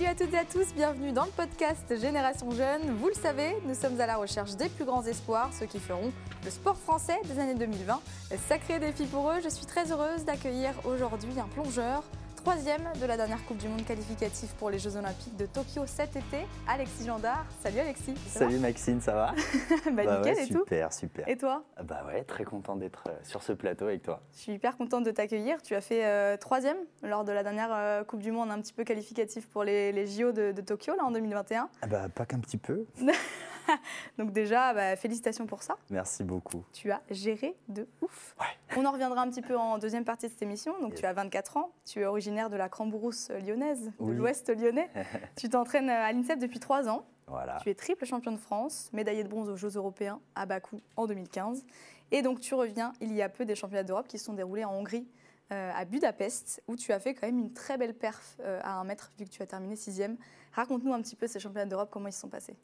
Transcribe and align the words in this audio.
Salut 0.00 0.12
à 0.12 0.14
toutes 0.14 0.32
et 0.32 0.38
à 0.38 0.44
tous, 0.46 0.74
bienvenue 0.74 1.12
dans 1.12 1.26
le 1.26 1.30
podcast 1.30 1.94
Génération 2.00 2.50
Jeune. 2.52 2.96
Vous 2.96 3.08
le 3.08 3.14
savez, 3.14 3.54
nous 3.66 3.74
sommes 3.74 4.00
à 4.00 4.06
la 4.06 4.16
recherche 4.16 4.56
des 4.56 4.70
plus 4.70 4.86
grands 4.86 5.04
espoirs, 5.04 5.50
ceux 5.52 5.66
qui 5.66 5.78
feront 5.78 6.10
le 6.42 6.50
sport 6.50 6.78
français 6.78 7.18
des 7.26 7.38
années 7.38 7.54
2020. 7.54 8.00
Sacré 8.48 8.78
défi 8.78 9.04
pour 9.04 9.30
eux, 9.30 9.40
je 9.44 9.50
suis 9.50 9.66
très 9.66 9.92
heureuse 9.92 10.24
d'accueillir 10.24 10.72
aujourd'hui 10.86 11.38
un 11.38 11.48
plongeur, 11.48 12.02
troisième 12.40 12.88
de 12.98 13.04
la 13.04 13.18
dernière 13.18 13.44
Coupe 13.44 13.58
du 13.58 13.68
Monde 13.68 13.84
qualificative 13.84 14.48
pour 14.58 14.70
les 14.70 14.78
Jeux 14.78 14.96
Olympiques 14.96 15.36
de 15.36 15.44
Tokyo 15.44 15.82
cet 15.84 16.16
été, 16.16 16.46
Alexis 16.66 17.04
Gendard. 17.04 17.44
Salut 17.62 17.80
Alexis. 17.80 18.14
Salut 18.28 18.58
Maxine, 18.58 18.98
ça 19.02 19.12
va 19.12 19.34
bah, 19.92 20.04
bah 20.04 20.16
nickel 20.18 20.34
ouais, 20.36 20.42
et 20.42 20.46
super, 20.46 20.56
tout. 20.56 20.64
Super, 20.64 20.92
super. 20.92 21.28
Et 21.28 21.36
toi 21.36 21.64
Bah 21.84 22.02
ouais, 22.06 22.24
très 22.24 22.44
content 22.44 22.76
d'être 22.76 23.04
euh, 23.08 23.12
sur 23.24 23.42
ce 23.42 23.52
plateau 23.52 23.84
avec 23.84 24.02
toi. 24.02 24.22
Je 24.32 24.38
suis 24.38 24.52
hyper 24.52 24.78
contente 24.78 25.04
de 25.04 25.10
t'accueillir. 25.10 25.60
Tu 25.60 25.74
as 25.74 25.82
fait 25.82 26.06
euh, 26.06 26.38
troisième 26.38 26.78
lors 27.02 27.24
de 27.24 27.32
la 27.32 27.42
dernière 27.42 27.70
euh, 27.74 28.04
Coupe 28.04 28.22
du 28.22 28.32
Monde 28.32 28.50
un 28.50 28.60
petit 28.62 28.72
peu 28.72 28.84
qualificative 28.84 29.46
pour 29.48 29.62
les, 29.62 29.92
les 29.92 30.06
JO 30.06 30.32
de, 30.32 30.52
de 30.52 30.60
Tokyo 30.62 30.94
là 30.96 31.04
en 31.04 31.10
2021. 31.10 31.68
Ah 31.82 31.86
bah 31.88 32.06
pas 32.08 32.24
qu'un 32.24 32.40
petit 32.40 32.56
peu. 32.58 32.86
Donc 34.18 34.32
déjà, 34.32 34.72
bah, 34.74 34.96
félicitations 34.96 35.46
pour 35.46 35.62
ça. 35.62 35.76
Merci 35.90 36.24
beaucoup. 36.24 36.64
Tu 36.72 36.90
as 36.90 37.02
géré 37.10 37.56
de 37.68 37.86
ouf. 38.02 38.34
Ouais. 38.40 38.46
On 38.76 38.84
en 38.84 38.92
reviendra 38.92 39.22
un 39.22 39.28
petit 39.30 39.42
peu 39.42 39.56
en 39.56 39.78
deuxième 39.78 40.04
partie 40.04 40.26
de 40.26 40.32
cette 40.32 40.42
émission. 40.42 40.78
Donc 40.80 40.92
Yes. 40.92 41.00
tu 41.00 41.06
as 41.06 41.12
24 41.12 41.56
ans, 41.56 41.70
tu 41.84 42.00
es 42.00 42.04
originaire 42.06 42.50
de 42.50 42.56
la 42.56 42.68
Crambrousse 42.68 43.30
lyonnaise, 43.30 43.86
de 43.86 43.92
Oui. 44.00 44.16
l'ouest 44.16 44.48
lyonnais. 44.54 44.90
tu 45.36 45.48
t'entraînes 45.48 45.90
à 45.90 46.12
l'INSEP 46.12 46.38
depuis 46.38 46.58
trois 46.60 46.88
ans. 46.88 47.04
Voilà. 47.26 47.58
Tu 47.62 47.70
es 47.70 47.74
triple 47.74 48.04
champion 48.06 48.32
de 48.32 48.36
France, 48.38 48.90
médaillé 48.92 49.22
de 49.22 49.28
bronze 49.28 49.48
aux 49.48 49.56
Jeux 49.56 49.70
européens 49.76 50.20
à 50.34 50.46
Bakou 50.46 50.80
en 50.96 51.06
2015. 51.06 51.64
Et 52.10 52.22
donc 52.22 52.40
tu 52.40 52.54
reviens 52.54 52.92
il 53.00 53.12
y 53.14 53.22
a 53.22 53.28
peu 53.28 53.44
des 53.44 53.54
championnats 53.54 53.84
d'Europe 53.84 54.08
qui 54.08 54.18
se 54.18 54.24
sont 54.24 54.32
déroulés 54.34 54.64
en 54.64 54.72
Hongrie, 54.74 55.06
euh, 55.52 55.70
à 55.74 55.84
Budapest, 55.84 56.60
où 56.66 56.74
tu 56.74 56.92
as 56.92 56.98
fait 56.98 57.14
quand 57.14 57.26
même 57.28 57.38
une 57.38 57.52
très 57.52 57.78
belle 57.78 57.94
perf 57.94 58.36
euh, 58.40 58.60
à 58.64 58.74
un 58.80 58.84
mètre, 58.84 59.12
vu 59.18 59.24
que 59.26 59.30
tu 59.30 59.42
as 59.42 59.46
terminé 59.46 59.76
sixième. 59.76 60.16
Raconte-nous 60.52 60.92
un 60.92 61.00
petit 61.02 61.14
peu 61.14 61.28
ces 61.28 61.38
championnats 61.38 61.66
d'Europe, 61.66 61.88
comment 61.92 62.08
ils 62.08 62.12
se 62.12 62.20
sont 62.20 62.28
passés. 62.28 62.56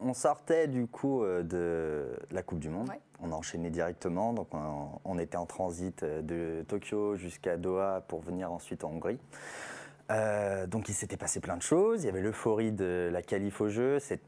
On 0.00 0.14
sortait 0.14 0.66
du 0.66 0.86
coup 0.86 1.22
euh, 1.22 1.42
de 1.42 2.16
la 2.30 2.42
Coupe 2.42 2.58
du 2.58 2.70
Monde. 2.70 2.88
Ouais. 2.88 3.00
On 3.22 3.32
a 3.32 3.34
enchaîné 3.34 3.70
directement. 3.70 4.32
Donc 4.32 4.48
on, 4.54 4.88
on 5.04 5.18
était 5.18 5.36
en 5.36 5.46
transit 5.46 6.02
euh, 6.02 6.22
de 6.22 6.64
Tokyo 6.66 7.16
jusqu'à 7.16 7.56
Doha 7.56 8.02
pour 8.08 8.20
venir 8.20 8.50
ensuite 8.50 8.84
en 8.84 8.90
Hongrie. 8.90 9.18
Euh, 10.10 10.66
donc 10.66 10.88
il 10.88 10.94
s'était 10.94 11.16
passé 11.16 11.40
plein 11.40 11.56
de 11.56 11.62
choses. 11.62 12.02
Il 12.02 12.06
y 12.06 12.08
avait 12.08 12.20
l'euphorie 12.20 12.72
de 12.72 13.08
la 13.12 13.22
qualif 13.22 13.60
au 13.60 13.68
jeu, 13.68 13.98
cette 14.00 14.22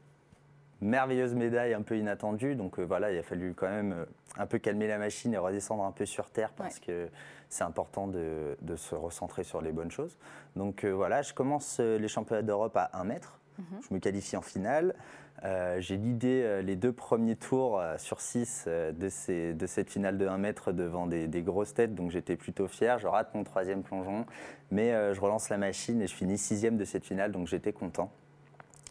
merveilleuse 0.81 1.33
médaille 1.35 1.73
un 1.73 1.81
peu 1.81 1.97
inattendue. 1.97 2.55
Donc 2.55 2.79
euh, 2.79 2.83
voilà, 2.83 3.11
il 3.11 3.17
a 3.17 3.23
fallu 3.23 3.53
quand 3.53 3.69
même 3.69 4.05
un 4.37 4.45
peu 4.45 4.59
calmer 4.59 4.87
la 4.87 4.97
machine 4.97 5.33
et 5.33 5.37
redescendre 5.37 5.83
un 5.83 5.91
peu 5.91 6.05
sur 6.05 6.29
terre 6.29 6.51
parce 6.55 6.79
que 6.79 7.09
c'est 7.49 7.63
important 7.63 8.07
de, 8.07 8.57
de 8.61 8.75
se 8.75 8.95
recentrer 8.95 9.43
sur 9.43 9.61
les 9.61 9.71
bonnes 9.71 9.91
choses. 9.91 10.17
Donc 10.55 10.83
euh, 10.83 10.91
voilà, 10.91 11.21
je 11.21 11.33
commence 11.33 11.79
les 11.79 12.07
championnats 12.07 12.41
d'Europe 12.41 12.77
à 12.77 12.89
1 12.93 13.03
mètre. 13.03 13.39
Je 13.87 13.93
me 13.93 13.99
qualifie 13.99 14.35
en 14.35 14.41
finale. 14.41 14.95
Euh, 15.43 15.79
J'ai 15.79 15.97
l'idée 15.97 16.41
euh, 16.43 16.61
les 16.61 16.75
deux 16.75 16.93
premiers 16.93 17.35
tours 17.35 17.79
euh, 17.79 17.97
sur 17.97 18.21
6 18.21 18.65
de, 18.67 19.09
cette 19.09 19.89
finale 19.89 20.17
de 20.17 20.27
1 20.27 20.37
mètre 20.37 20.71
devant 20.71 21.05
des, 21.07 21.27
grosses 21.41 21.73
têtes, 21.73 21.95
donc 21.95 22.11
j'étais 22.11 22.35
plutôt 22.35 22.67
fier. 22.67 22.99
Je 22.99 23.07
rate 23.07 23.33
mon 23.33 23.43
troisième 23.43 23.83
plongeon, 23.83 24.25
mais 24.71 24.91
je 25.13 25.19
relance 25.19 25.49
la 25.49 25.57
machine 25.57 26.01
et 26.01 26.07
je 26.07 26.15
finis 26.15 26.37
sixième 26.37 26.77
de 26.77 26.85
cette 26.85 27.05
finale, 27.05 27.31
donc 27.31 27.47
j'étais 27.47 27.73
content. 27.73 28.11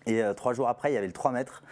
Et 0.07 0.23
trois 0.37 0.53
jours 0.53 0.69
après, 0.69 0.91
il 0.91 0.95
y 0.95 0.97
avait 0.99 1.07
le 1.07 1.13
3 1.13 1.33
mètres, 1.33 1.63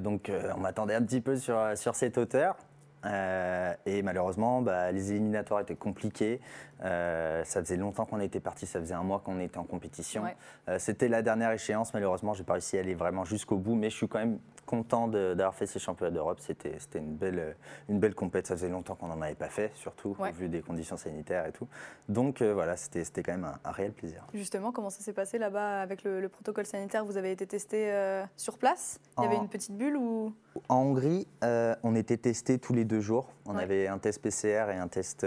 donc 0.00 0.32
on 0.56 0.60
m'attendait 0.60 0.94
un 0.94 1.02
petit 1.02 1.20
peu 1.20 1.36
sur 1.36 1.94
cette 1.94 2.18
hauteur. 2.18 2.56
Euh, 3.04 3.74
et 3.86 4.02
malheureusement, 4.02 4.60
bah, 4.62 4.90
les 4.92 5.12
éliminatoires 5.12 5.60
étaient 5.60 5.76
compliqués. 5.76 6.40
Euh, 6.84 7.44
ça 7.44 7.60
faisait 7.60 7.76
longtemps 7.76 8.04
qu'on 8.04 8.20
était 8.20 8.40
parti, 8.40 8.66
ça 8.66 8.80
faisait 8.80 8.94
un 8.94 9.02
mois 9.02 9.20
qu'on 9.24 9.40
était 9.40 9.58
en 9.58 9.64
compétition. 9.64 10.22
Ouais. 10.22 10.36
Euh, 10.68 10.78
C'était 10.78 11.08
la 11.08 11.22
dernière 11.22 11.52
échéance, 11.52 11.92
malheureusement, 11.94 12.34
j'ai 12.34 12.44
pas 12.44 12.54
réussi 12.54 12.76
à 12.76 12.80
aller 12.80 12.94
vraiment 12.94 13.24
jusqu'au 13.24 13.56
bout, 13.56 13.74
mais 13.74 13.90
je 13.90 13.96
suis 13.96 14.08
quand 14.08 14.18
même 14.18 14.38
content 14.68 15.08
d'avoir 15.08 15.54
fait 15.54 15.66
ces 15.66 15.78
championnats 15.78 16.10
d'Europe. 16.12 16.38
C'était 16.40 16.76
une 16.98 17.16
belle, 17.16 17.38
euh, 17.38 17.52
une 17.88 17.98
belle 17.98 18.14
compète. 18.14 18.46
Ça 18.46 18.54
faisait 18.54 18.68
longtemps 18.68 18.94
qu'on 18.94 19.08
n'en 19.08 19.20
avait 19.22 19.34
pas 19.34 19.48
fait, 19.48 19.72
surtout 19.74 20.14
Ouais. 20.20 20.30
au 20.30 20.32
vu 20.34 20.48
des 20.48 20.60
conditions 20.60 20.96
sanitaires 20.98 21.46
et 21.46 21.52
tout. 21.52 21.66
Donc 22.08 22.42
euh, 22.42 22.52
voilà, 22.52 22.76
c'était 22.76 23.22
quand 23.22 23.32
même 23.32 23.44
un, 23.44 23.58
un 23.64 23.72
réel 23.72 23.92
plaisir. 23.92 24.24
Justement, 24.34 24.70
comment 24.70 24.90
ça 24.90 25.00
s'est 25.00 25.12
passé 25.14 25.38
là-bas 25.38 25.80
avec 25.80 26.04
le, 26.04 26.20
le 26.20 26.28
protocole 26.28 26.66
sanitaire? 26.66 27.04
Vous 27.04 27.16
avez 27.16 27.32
été 27.32 27.46
testé 27.46 27.90
euh, 27.90 28.22
sur 28.36 28.58
place? 28.58 29.00
Il 29.16 29.24
y 29.24 29.26
avait 29.26 29.36
une 29.36 29.48
petite 29.48 29.76
bulle 29.76 29.96
ou? 29.96 30.32
En 30.68 30.76
Hongrie, 30.82 31.26
euh, 31.44 31.74
on 31.82 31.94
était 31.94 32.18
testés 32.18 32.58
tous 32.58 32.74
les 32.74 32.84
deux 32.84 33.00
jours. 33.00 33.32
On 33.46 33.56
Ouais. 33.56 33.62
avait 33.62 33.86
un 33.88 33.98
test 33.98 34.20
PCR 34.22 34.66
et 34.70 34.76
un 34.76 34.88
test 34.88 35.26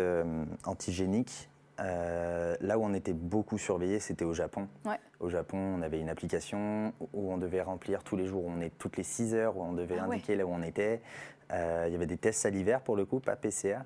antigénique. 0.66 1.50
Euh, 1.81 2.55
là 2.61 2.77
où 2.77 2.83
on 2.83 2.93
était 2.93 3.13
beaucoup 3.13 3.57
surveillé, 3.57 3.99
c'était 3.99 4.25
au 4.25 4.33
Japon. 4.33 4.67
Ouais. 4.85 4.99
Au 5.19 5.29
Japon, 5.29 5.57
on 5.57 5.81
avait 5.81 5.99
une 5.99 6.09
application 6.09 6.93
où 7.13 7.31
on 7.31 7.37
devait 7.37 7.61
remplir 7.61 8.03
tous 8.03 8.15
les 8.15 8.27
jours, 8.27 8.45
où 8.45 8.51
on 8.51 8.61
est 8.61 8.77
toutes 8.77 8.97
les 8.97 9.03
6 9.03 9.33
heures, 9.33 9.57
où 9.57 9.63
on 9.63 9.73
devait 9.73 9.97
Ah 9.99 10.07
ouais. 10.07 10.15
indiquer 10.15 10.35
là 10.35 10.45
où 10.45 10.51
on 10.51 10.61
était. 10.61 11.01
Euh, 11.51 11.85
il 11.87 11.91
y 11.91 11.95
avait 11.95 12.05
des 12.05 12.17
tests 12.17 12.41
salivaires 12.41 12.81
pour 12.81 12.95
le 12.95 13.05
coup, 13.05 13.19
pas 13.19 13.35
PCR. 13.35 13.79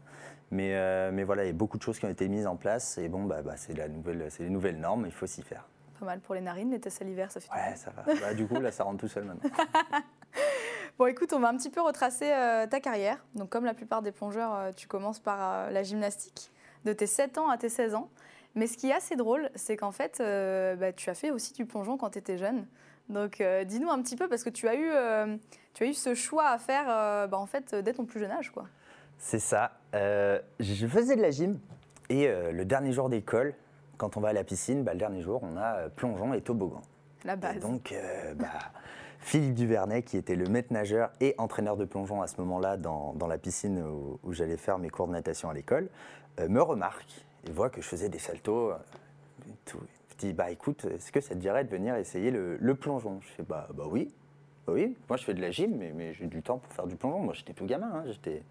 Mais, 0.52 0.76
euh, 0.76 1.12
mais 1.12 1.24
voilà, 1.24 1.44
il 1.44 1.48
y 1.48 1.50
a 1.50 1.54
beaucoup 1.54 1.78
de 1.78 1.84
choses 1.84 1.98
qui 1.98 2.06
ont 2.06 2.10
été 2.10 2.28
mises 2.28 2.48
en 2.48 2.56
place. 2.56 2.98
Et 2.98 3.08
bon, 3.08 3.24
bah, 3.24 3.42
bah, 3.42 3.54
c'est 3.56 3.76
la 3.76 3.88
nouvelle, 3.88 4.26
c'est 4.30 4.44
les 4.44 4.50
nouvelles 4.50 4.80
normes, 4.80 5.06
il 5.06 5.12
faut 5.12 5.26
s'y 5.26 5.42
faire. 5.42 5.68
pas 6.00 6.06
mal 6.06 6.20
pour 6.20 6.36
les 6.36 6.42
narines, 6.42 6.72
les 6.72 6.80
tests 6.80 7.00
salivaires, 7.00 7.32
ça 7.32 7.40
fait 7.40 7.50
du 7.50 7.56
Ouais, 7.56 7.76
ça 7.76 7.92
va. 7.92 8.04
Bah, 8.14 8.34
du 8.34 8.46
coup, 8.46 8.60
là, 8.60 8.72
ça 8.72 8.84
rentre 8.84 9.00
tout 9.00 9.08
seul 9.08 9.24
maintenant. 9.24 9.50
Bon, 10.98 11.08
écoute, 11.08 11.34
on 11.34 11.40
va 11.40 11.50
un 11.50 11.58
petit 11.58 11.70
peu 11.70 11.82
retracer 11.82 12.32
euh, 12.32 12.68
ta 12.68 12.80
carrière. 12.80 13.18
Donc, 13.36 13.50
comme 13.50 13.66
la 13.66 13.74
plupart 13.74 14.02
des 14.02 14.14
plongeurs, 14.14 14.56
euh, 14.56 14.72
tu 14.72 14.88
commences 14.88 15.20
par 15.20 15.38
euh, 15.42 15.70
la 15.72 15.84
gymnastique, 15.84 16.52
de 16.86 16.94
tes 16.94 17.08
7 17.08 17.38
ans 17.38 17.50
à 17.50 17.58
tes 17.58 17.70
16 17.70 17.96
ans. 17.96 18.10
Mais 18.56 18.68
ce 18.68 18.78
qui 18.78 18.90
est 18.90 18.94
assez 18.94 19.16
drôle, 19.16 19.50
c'est 19.56 19.76
qu'en 19.76 19.92
fait, 19.92 20.20
euh, 20.22 20.76
bah, 20.76 20.94
tu 20.94 21.10
as 21.10 21.14
fait 21.16 21.32
aussi 21.32 21.54
du 21.54 21.66
plongeon 21.66 21.98
quand 21.98 22.12
tu 22.12 22.20
étais 22.20 22.38
jeune. 22.38 22.66
Donc, 23.10 23.42
euh, 23.42 23.64
dis-nous 23.66 23.90
un 23.90 24.02
petit 24.02 24.16
peu, 24.16 24.28
parce 24.30 24.44
que 24.44 24.50
tu 24.50 24.68
as 24.68 24.76
eu, 24.76 24.90
euh, 24.90 25.36
tu 25.74 25.84
as 25.84 25.88
eu 25.88 25.94
ce 25.94 26.16
choix 26.16 26.48
à 26.48 26.58
faire 26.58 26.86
bah, 27.28 27.38
en 27.38 27.46
fait, 27.46 27.76
dès 27.76 27.94
ton 27.94 28.06
plus 28.06 28.20
jeune 28.22 28.32
âge. 28.32 28.52
Quoi. 28.52 28.66
C'est 29.18 29.40
ça. 29.40 29.72
Je 29.94 30.88
faisais 30.88 31.16
de 31.16 31.22
la 31.22 31.32
gym 31.32 31.60
et 32.10 32.28
le 32.28 32.64
dernier 32.66 32.94
jour 32.94 33.10
d'école, 33.10 33.54
quand 33.98 34.18
on 34.18 34.22
va 34.22 34.30
à 34.30 34.34
la 34.34 34.44
piscine, 34.44 34.84
bah, 34.84 34.94
le 34.94 35.00
dernier 35.00 35.22
jour, 35.22 35.42
on 35.44 35.58
a 35.58 35.90
plongeon 35.90 36.34
et 36.34 36.42
toboggan. 36.42 36.82
La 37.26 37.34
Et 37.34 37.38
base. 37.38 37.60
donc, 37.60 37.92
euh, 37.92 38.34
bah, 38.36 38.48
Philippe 39.20 39.56
Duvernay, 39.56 40.04
qui 40.04 40.18
était 40.18 40.36
le 40.36 40.46
maître 40.46 40.72
nageur 40.72 41.12
et 41.20 41.34
entraîneur 41.38 41.76
de 41.78 41.86
plongeon 41.86 42.22
à 42.22 42.28
ce 42.28 42.40
moment-là 42.42 42.78
dans, 42.78 43.14
dans 43.14 43.28
la 43.28 43.38
piscine 43.38 43.82
où, 43.84 44.20
où 44.24 44.34
j'allais 44.34 44.58
faire 44.58 44.78
mes 44.78 44.90
cours 44.90 45.08
de 45.08 45.14
natation 45.14 45.50
à 45.50 45.54
l'école, 45.54 45.90
me 46.40 46.62
remarque 46.62 47.26
et 47.48 47.52
voit 47.52 47.70
que 47.70 47.82
je 47.82 47.88
faisais 47.88 48.10
des 48.10 48.20
saltos. 48.20 48.72
euh, 48.72 48.76
tout. 49.66 49.80
Il 50.22 50.28
me 50.28 50.32
dit, 50.32 50.34
bah 50.34 50.50
écoute, 50.52 50.86
est-ce 50.86 51.12
que 51.12 51.20
ça 51.22 51.36
te 51.36 51.40
dirait 51.40 51.64
de 51.66 51.70
venir 51.70 51.96
essayer 51.96 52.32
le, 52.32 52.58
le 52.58 52.76
plongeon? 52.76 53.20
Je 53.22 53.28
fais, 53.28 53.44
bah, 53.44 53.68
bah 53.74 53.86
oui. 53.90 54.14
Bah 54.66 54.74
oui, 54.74 54.96
moi 55.10 55.18
je 55.18 55.24
fais 55.26 55.34
de 55.36 55.42
la 55.42 55.52
gym, 55.52 55.76
mais, 55.78 55.92
mais 55.94 56.14
j'ai 56.14 56.26
du 56.28 56.42
temps 56.42 56.58
pour 56.58 56.72
faire 56.74 56.88
du 56.88 56.96
plongeon. 56.96 57.20
Moi 57.20 57.34
j'étais 57.36 57.54
tout 57.54 57.66
gamin, 57.66 57.92
hein, 57.94 58.04
j'étais, 58.08 58.42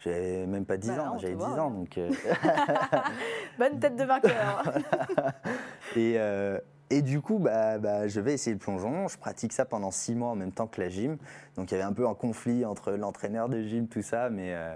j'avais 0.00 0.46
même 0.46 0.64
pas 0.64 0.76
10 0.76 0.88
Bah, 0.90 1.02
ans, 1.12 1.18
j'avais 1.18 1.34
10 1.34 1.38
voit, 1.38 1.60
ans. 1.60 1.70
Donc, 1.70 1.98
euh, 1.98 2.10
Bonne 3.58 3.80
tête 3.80 3.96
de 3.96 4.04
vainqueur. 4.04 4.62
Et, 5.96 6.14
euh, 6.18 6.58
et 6.90 7.02
du 7.02 7.20
coup, 7.20 7.38
bah, 7.38 7.78
bah, 7.78 8.06
je 8.06 8.20
vais 8.20 8.34
essayer 8.34 8.52
le 8.52 8.60
plongeon. 8.60 9.08
Je 9.08 9.18
pratique 9.18 9.52
ça 9.52 9.64
pendant 9.64 9.90
six 9.90 10.14
mois 10.14 10.28
en 10.30 10.36
même 10.36 10.52
temps 10.52 10.66
que 10.68 10.80
la 10.80 10.88
gym. 10.88 11.16
Donc 11.56 11.70
il 11.70 11.74
y 11.74 11.76
avait 11.76 11.84
un 11.86 11.92
peu 11.92 12.06
un 12.06 12.14
conflit 12.14 12.64
entre 12.64 12.92
l'entraîneur 12.92 13.48
de 13.48 13.60
gym, 13.62 13.88
tout 13.88 14.02
ça. 14.02 14.30
Mais, 14.30 14.54
euh, 14.54 14.74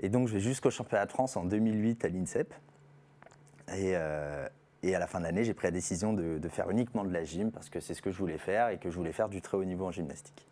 et 0.00 0.08
donc 0.08 0.28
je 0.28 0.34
vais 0.34 0.40
jusqu'au 0.40 0.70
championnat 0.70 1.06
de 1.06 1.10
France 1.12 1.36
en 1.36 1.44
2008 1.44 2.04
à 2.04 2.08
l'INSEP. 2.08 2.52
Et, 3.76 3.92
euh, 3.94 4.48
et 4.82 4.94
à 4.94 4.98
la 4.98 5.06
fin 5.06 5.20
de 5.20 5.24
l'année, 5.24 5.44
j'ai 5.44 5.54
pris 5.54 5.66
la 5.66 5.70
décision 5.70 6.12
de, 6.12 6.38
de 6.38 6.48
faire 6.48 6.70
uniquement 6.70 7.04
de 7.04 7.12
la 7.12 7.22
gym 7.24 7.50
parce 7.52 7.68
que 7.70 7.78
c'est 7.80 7.94
ce 7.94 8.02
que 8.02 8.10
je 8.10 8.18
voulais 8.18 8.38
faire 8.38 8.68
et 8.70 8.78
que 8.78 8.90
je 8.90 8.96
voulais 8.96 9.12
faire 9.12 9.28
du 9.28 9.40
très 9.42 9.56
haut 9.56 9.64
niveau 9.64 9.86
en 9.86 9.92
gymnastique. 9.92 10.48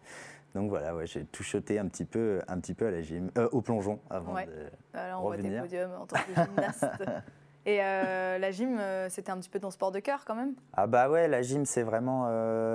Donc 0.54 0.70
voilà, 0.70 0.94
ouais, 0.94 1.06
j'ai 1.06 1.24
tout 1.24 1.42
shoté 1.42 1.78
un 1.78 1.86
petit 1.88 2.04
peu, 2.04 2.40
un 2.48 2.58
petit 2.58 2.74
peu 2.74 2.86
à 2.86 2.90
la 2.90 3.02
gym, 3.02 3.30
euh, 3.36 3.48
au 3.52 3.60
plongeon 3.60 3.98
avant 4.08 4.34
Ouais. 4.34 4.46
de. 4.46 4.52
Alors, 4.94 5.20
on 5.20 5.26
voit 5.26 5.36
tes 5.36 5.42
Revenir. 5.42 5.62
podiums 5.62 5.92
en 6.00 6.06
tant 6.06 6.16
que 6.16 6.34
gymnaste. 6.34 6.86
Et 7.66 7.82
euh, 7.82 8.38
la 8.38 8.50
gym, 8.50 8.80
c'était 9.10 9.30
un 9.30 9.36
petit 9.38 9.50
peu 9.50 9.58
ton 9.60 9.70
sport 9.70 9.92
de 9.92 9.98
cœur 10.00 10.24
quand 10.24 10.34
même? 10.36 10.54
Ah 10.74 10.86
bah 10.86 11.10
ouais, 11.10 11.28
la 11.28 11.42
gym, 11.42 11.66
c'est 11.66 11.82
vraiment, 11.82 12.30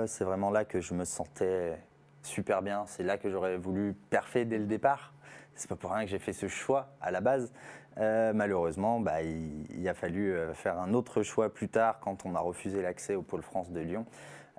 c'est 0.06 0.22
vraiment 0.24 0.50
là 0.50 0.64
que 0.64 0.80
je 0.80 0.94
me 0.94 1.04
sentais 1.04 1.76
super 2.22 2.62
bien. 2.62 2.84
C'est 2.86 3.02
là 3.02 3.18
que 3.18 3.28
j'aurais 3.28 3.56
voulu 3.56 3.94
parfait 4.10 4.44
dès 4.44 4.58
le 4.58 4.66
départ. 4.66 5.12
C'est 5.56 5.68
pas 5.68 5.76
pour 5.76 5.92
rien 5.92 6.04
que 6.04 6.10
j'ai 6.10 6.18
fait 6.18 6.32
ce 6.32 6.48
choix 6.48 6.88
à 7.00 7.10
la 7.10 7.20
base. 7.20 7.52
Euh, 7.98 8.32
malheureusement, 8.32 9.00
bah, 9.00 9.22
il, 9.22 9.88
a 9.88 9.94
fallu 9.94 10.32
euh, 10.32 10.52
faire 10.54 10.78
un 10.78 10.94
autre 10.94 11.22
choix 11.22 11.52
plus 11.52 11.68
tard 11.68 12.00
quand 12.00 12.26
on 12.26 12.30
m'a 12.30 12.40
refusé 12.40 12.82
l'accès 12.82 13.14
au 13.14 13.22
Pôle 13.22 13.42
France 13.42 13.70
de 13.70 13.80
Lyon. 13.80 14.04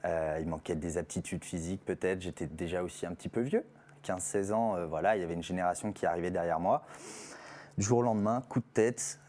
Euh, 0.05 0.37
il 0.39 0.47
manquait 0.47 0.75
des 0.75 0.97
aptitudes 0.97 1.43
physiques 1.43 1.83
peut-être. 1.83 2.21
J'étais 2.21 2.47
déjà 2.47 2.83
aussi 2.83 3.05
un 3.05 3.13
petit 3.13 3.29
peu 3.29 3.41
vieux. 3.41 3.65
15-16 4.05 4.53
ans, 4.53 4.87
voilà, 4.87 5.15
il 5.15 5.21
y 5.21 5.23
avait 5.23 5.33
une 5.33 5.41
génération 5.41 5.91
qui 5.91 6.05
arrivait 6.05 6.29
derrière 6.29 6.59
moi. 6.59 6.83
Du 7.75 7.83
jour 7.83 7.97
au 7.97 8.01
lendemain, 8.03 8.43
coup 8.49 8.59
de 8.59 8.65
tête, 8.71 9.19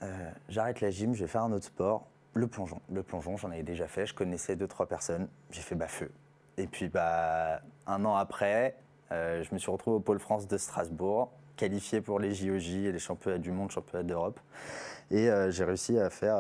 j'arrête 0.50 0.82
la 0.82 0.90
gym, 0.90 1.14
je 1.14 1.24
vais 1.24 1.30
faire 1.30 1.44
un 1.44 1.52
autre 1.52 1.64
sport. 1.64 2.06
Le 2.34 2.46
plongeon. 2.46 2.82
Le 2.92 3.02
plongeon, 3.02 3.38
j'en 3.38 3.50
avais 3.50 3.62
déjà 3.62 3.88
fait, 3.88 4.04
je 4.04 4.12
connaissais 4.12 4.54
deux, 4.54 4.66
trois 4.66 4.84
personnes. 4.84 5.28
J'ai 5.50 5.62
fait 5.62 5.76
bah, 5.76 5.88
feu. 5.88 6.12
Et 6.58 6.66
puis, 6.66 6.90
bah, 6.90 7.62
un 7.86 8.04
an 8.04 8.16
après, 8.16 8.76
je 9.10 9.48
me 9.54 9.58
suis 9.58 9.70
retrouvé 9.70 9.96
au 9.96 10.00
Pôle 10.00 10.18
France 10.18 10.46
de 10.46 10.58
Strasbourg, 10.58 11.32
qualifié 11.56 12.00
pour 12.00 12.18
les 12.18 12.34
JOJ 12.34 12.86
et 12.86 12.92
les 12.92 12.98
championnats 12.98 13.38
du 13.38 13.50
monde, 13.50 13.70
championnats 13.70 14.04
d'Europe. 14.04 14.40
Et 15.10 15.30
euh, 15.30 15.50
j'ai 15.50 15.64
réussi 15.64 15.98
à 15.98 16.10
faire 16.10 16.36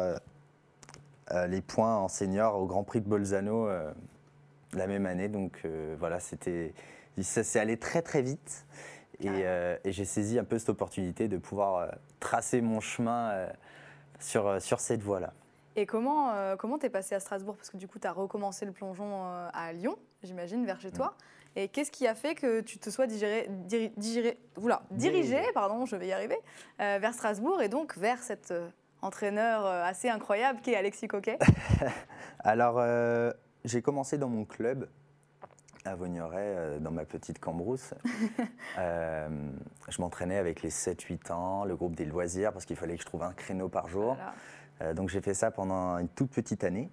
euh, 1.32 1.46
les 1.46 1.60
points 1.60 1.96
en 1.96 2.08
senior 2.08 2.56
au 2.56 2.66
Grand 2.66 2.84
Prix 2.84 3.00
de 3.00 3.08
Bolzano 3.08 3.68
la 4.72 4.86
même 4.86 5.06
année. 5.06 5.28
Donc 5.28 5.66
voilà, 5.98 6.20
c'était, 6.20 6.72
ça 7.20 7.42
s'est 7.42 7.58
allé 7.58 7.76
très 7.78 8.02
très 8.02 8.22
vite. 8.22 8.64
Et, 9.18 9.28
et 9.28 9.92
j'ai 9.92 10.04
saisi 10.04 10.38
un 10.38 10.44
peu 10.44 10.58
cette 10.58 10.68
opportunité 10.68 11.26
de 11.26 11.36
pouvoir 11.36 11.90
tracer 12.20 12.60
mon 12.60 12.78
chemin 12.78 13.48
sur, 14.20 14.62
sur 14.62 14.78
cette 14.78 15.02
voie-là. 15.02 15.32
Et 15.76 15.84
comment 15.84 16.30
euh, 16.30 16.56
comment 16.56 16.78
t'es 16.78 16.88
passé 16.88 17.14
à 17.14 17.20
Strasbourg? 17.20 17.54
Parce 17.54 17.68
que 17.68 17.76
du 17.76 17.86
coup, 17.86 17.98
tu 17.98 18.06
as 18.06 18.12
recommencé 18.12 18.64
le 18.64 18.72
plongeon 18.72 19.26
euh, 19.26 19.48
à 19.52 19.74
Lyon, 19.74 19.96
j'imagine, 20.22 20.64
vers 20.64 20.80
chez 20.80 20.90
toi. 20.90 21.14
Et 21.56 21.68
qu'est-ce 21.68 21.90
qui 21.90 22.06
a 22.06 22.14
fait 22.14 22.34
que 22.34 22.60
tu 22.60 22.78
te 22.78 22.90
sois 22.90 23.06
digéré, 23.06 23.48
dirigé, 23.48 24.38
dirigé, 24.90 25.40
pardon, 25.54 25.86
je 25.86 25.96
vais 25.96 26.08
y 26.08 26.12
arriver, 26.12 26.38
euh, 26.80 26.98
vers 27.00 27.14
Strasbourg 27.14 27.62
et 27.62 27.68
donc 27.68 27.96
vers 27.96 28.22
cet 28.22 28.52
entraîneur 29.02 29.66
assez 29.66 30.08
incroyable 30.08 30.60
qui 30.60 30.72
est 30.72 30.76
Alexis 30.76 31.08
Coquet? 31.08 31.38
Alors, 32.40 32.80
j'ai 33.64 33.82
commencé 33.82 34.18
dans 34.18 34.28
mon 34.28 34.44
club 34.44 34.88
à 35.84 35.94
Vaugneray, 35.94 36.78
dans 36.80 36.90
ma 36.90 37.04
petite 37.04 37.38
cambrousse. 37.38 37.94
je 38.76 40.00
m'entraînais 40.00 40.36
avec 40.36 40.62
les 40.62 40.70
7-8 40.70 41.32
ans, 41.32 41.64
le 41.64 41.74
groupe 41.74 41.94
des 41.94 42.04
loisirs, 42.04 42.52
parce 42.52 42.64
qu'il 42.64 42.76
fallait 42.76 42.96
que 42.96 43.02
je 43.02 43.06
trouve 43.06 43.22
un 43.22 43.32
créneau 43.32 43.68
par 43.68 43.88
jour. 43.88 44.16
Euh, 44.82 44.94
donc 44.94 45.08
j'ai 45.08 45.20
fait 45.20 45.34
ça 45.34 45.50
pendant 45.50 45.98
une 45.98 46.08
toute 46.08 46.30
petite 46.30 46.64
année. 46.64 46.90